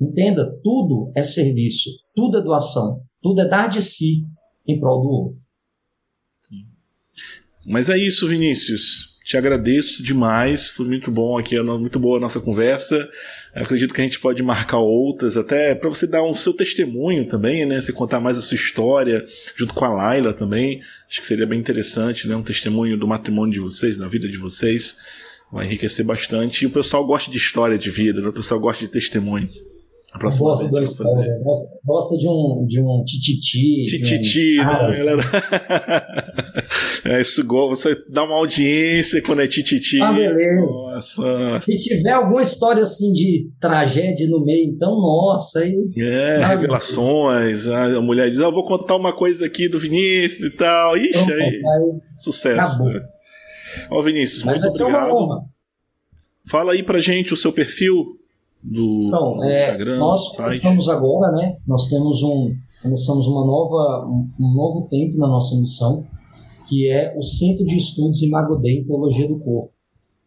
[0.00, 4.24] Entenda, tudo é serviço, tudo é doação, tudo é dar de si
[4.66, 5.40] em prol do outro.
[7.66, 9.09] Mas é isso, Vinícius.
[9.30, 13.08] Te agradeço demais, foi muito bom aqui, muito boa a nossa conversa.
[13.54, 17.24] acredito que a gente pode marcar outras, até para você dar o um seu testemunho
[17.24, 17.80] também, né?
[17.80, 19.24] Você contar mais a sua história,
[19.54, 20.80] junto com a Laila também.
[21.08, 22.34] Acho que seria bem interessante, né?
[22.34, 24.96] Um testemunho do matrimônio de vocês, da vida de vocês.
[25.52, 26.64] Vai enriquecer bastante.
[26.64, 28.26] E o pessoal gosta de história de vida, né?
[28.26, 29.48] o pessoal gosta de testemunho.
[30.12, 31.38] A próxima gosta vez a fazer.
[31.44, 33.84] Gosta, gosta de um, de um tititi.
[33.84, 34.64] Tititi, um...
[34.64, 34.96] né?
[34.96, 35.22] Galera?
[37.04, 40.00] é, isso você dá uma audiência quando é tititi.
[40.00, 40.62] Ah, beleza.
[40.62, 41.60] Nossa.
[41.62, 45.60] Se tiver alguma história assim de tragédia no meio, então, nossa.
[45.60, 47.66] Aí, é, revelações.
[47.66, 50.96] A mulher diz: ah, vou contar uma coisa aqui do Vinícius e tal.
[50.96, 52.82] Ixi, então, aí, aí, sucesso.
[53.90, 55.44] Ó, Vinícius, Mas muito obrigado.
[56.46, 58.16] Fala aí pra gente o seu perfil
[58.62, 60.56] do, então, é, Instagram, nós site.
[60.56, 61.56] estamos agora, né?
[61.66, 66.06] Nós temos um começamos uma nova um, um, novo tempo na nossa missão,
[66.66, 69.72] que é o Centro de Estudos Imagodei em Teologia do Corpo.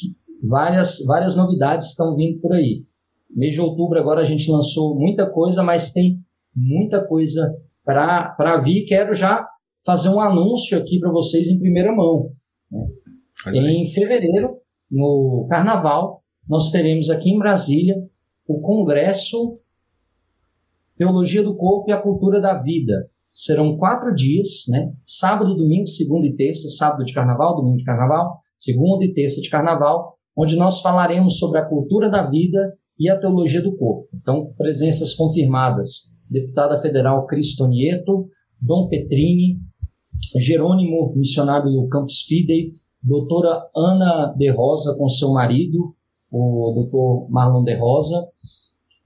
[0.48, 2.86] várias, várias novidades estão vindo por aí.
[3.32, 6.20] Mês de outubro agora a gente lançou muita coisa, mas tem
[6.56, 7.52] muita coisa
[7.84, 9.44] para vir, quero já
[9.84, 12.30] fazer um anúncio aqui para vocês em primeira mão.
[12.72, 12.88] Né?
[13.56, 14.58] Em fevereiro,
[14.92, 17.96] no Carnaval, nós teremos aqui em Brasília
[18.48, 19.54] o Congresso
[20.98, 23.10] Teologia do Corpo e a Cultura da Vida.
[23.32, 24.94] Serão quatro dias, né?
[25.06, 29.50] Sábado, domingo, segunda e terça, sábado de carnaval, domingo de carnaval, segunda e terça de
[29.50, 34.08] carnaval, onde nós falaremos sobre a cultura da vida e a teologia do corpo.
[34.16, 38.26] Então, presenças confirmadas deputada federal Cristo Nieto,
[38.60, 39.60] Dom Petrini,
[40.40, 42.72] Jerônimo, missionário do Campus Fidei,
[43.02, 45.96] doutora Ana de Rosa com seu marido,
[46.32, 48.28] o doutor Marlon de Rosa,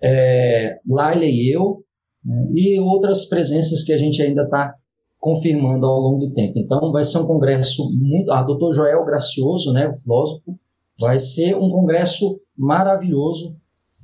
[0.02, 1.84] é, Laila e eu,
[2.24, 4.74] né, e outras presenças que a gente ainda está
[5.20, 6.58] confirmando ao longo do tempo.
[6.58, 8.32] Então, vai ser um congresso muito.
[8.32, 10.56] Ah, doutor Joel Gracioso, né, o filósofo,
[11.00, 13.56] vai ser um congresso maravilhoso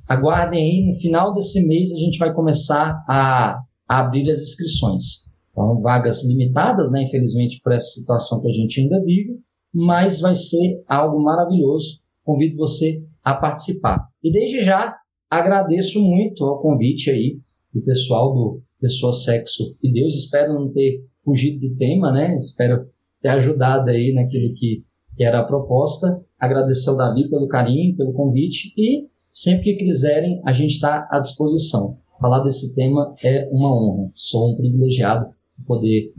[0.08, 5.28] aguardem aí, no final desse mês a gente vai começar a, a abrir as inscrições.
[5.52, 9.38] Então, vagas limitadas, né, infelizmente, por essa situação que a gente ainda vive,
[9.84, 12.00] mas vai ser algo maravilhoso.
[12.28, 14.06] Convido você a participar.
[14.22, 14.94] E desde já
[15.30, 17.38] agradeço muito ao convite aí
[17.72, 20.14] do pessoal do Pessoa, Sexo e Deus.
[20.14, 22.36] Espero não ter fugido do tema, né?
[22.36, 22.86] Espero
[23.22, 24.84] ter ajudado aí naquilo que,
[25.16, 26.14] que era a proposta.
[26.38, 31.20] Agradecer ao Davi pelo carinho, pelo convite e Sempre que quiserem, a gente está à
[31.20, 31.94] disposição.
[32.20, 34.10] Falar desse tema é uma honra.
[34.12, 36.12] Sou um privilegiado de poder,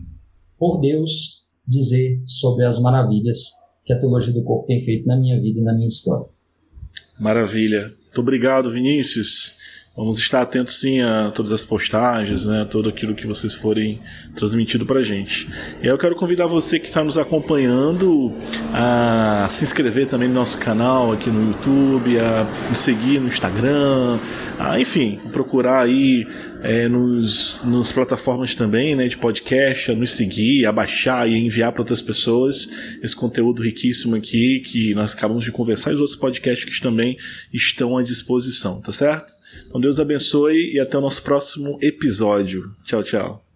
[0.57, 3.51] por Deus, dizer sobre as maravilhas
[3.90, 6.28] que a teologia do corpo tem feito na minha vida e na minha história.
[7.20, 7.92] Maravilha.
[8.06, 9.58] Muito obrigado, Vinícius.
[9.98, 14.00] Vamos estar atentos sim a todas as postagens, né, tudo aquilo que vocês forem
[14.36, 15.50] transmitido para gente.
[15.82, 18.32] E eu quero convidar você que está nos acompanhando
[18.72, 24.20] a se inscrever também no nosso canal aqui no YouTube, a nos seguir no Instagram,
[24.60, 26.28] a, enfim, procurar aí
[26.62, 31.72] é, nos, nos plataformas também né, de podcast, a nos seguir, a baixar e enviar
[31.72, 32.70] para outras pessoas
[33.01, 37.18] esse conteúdo riquíssimo aqui que nós acabamos de conversar e os outros podcasts que também
[37.53, 39.34] estão à disposição, tá certo?
[39.68, 42.64] Então Deus abençoe e até o nosso próximo episódio.
[42.86, 43.49] Tchau, tchau.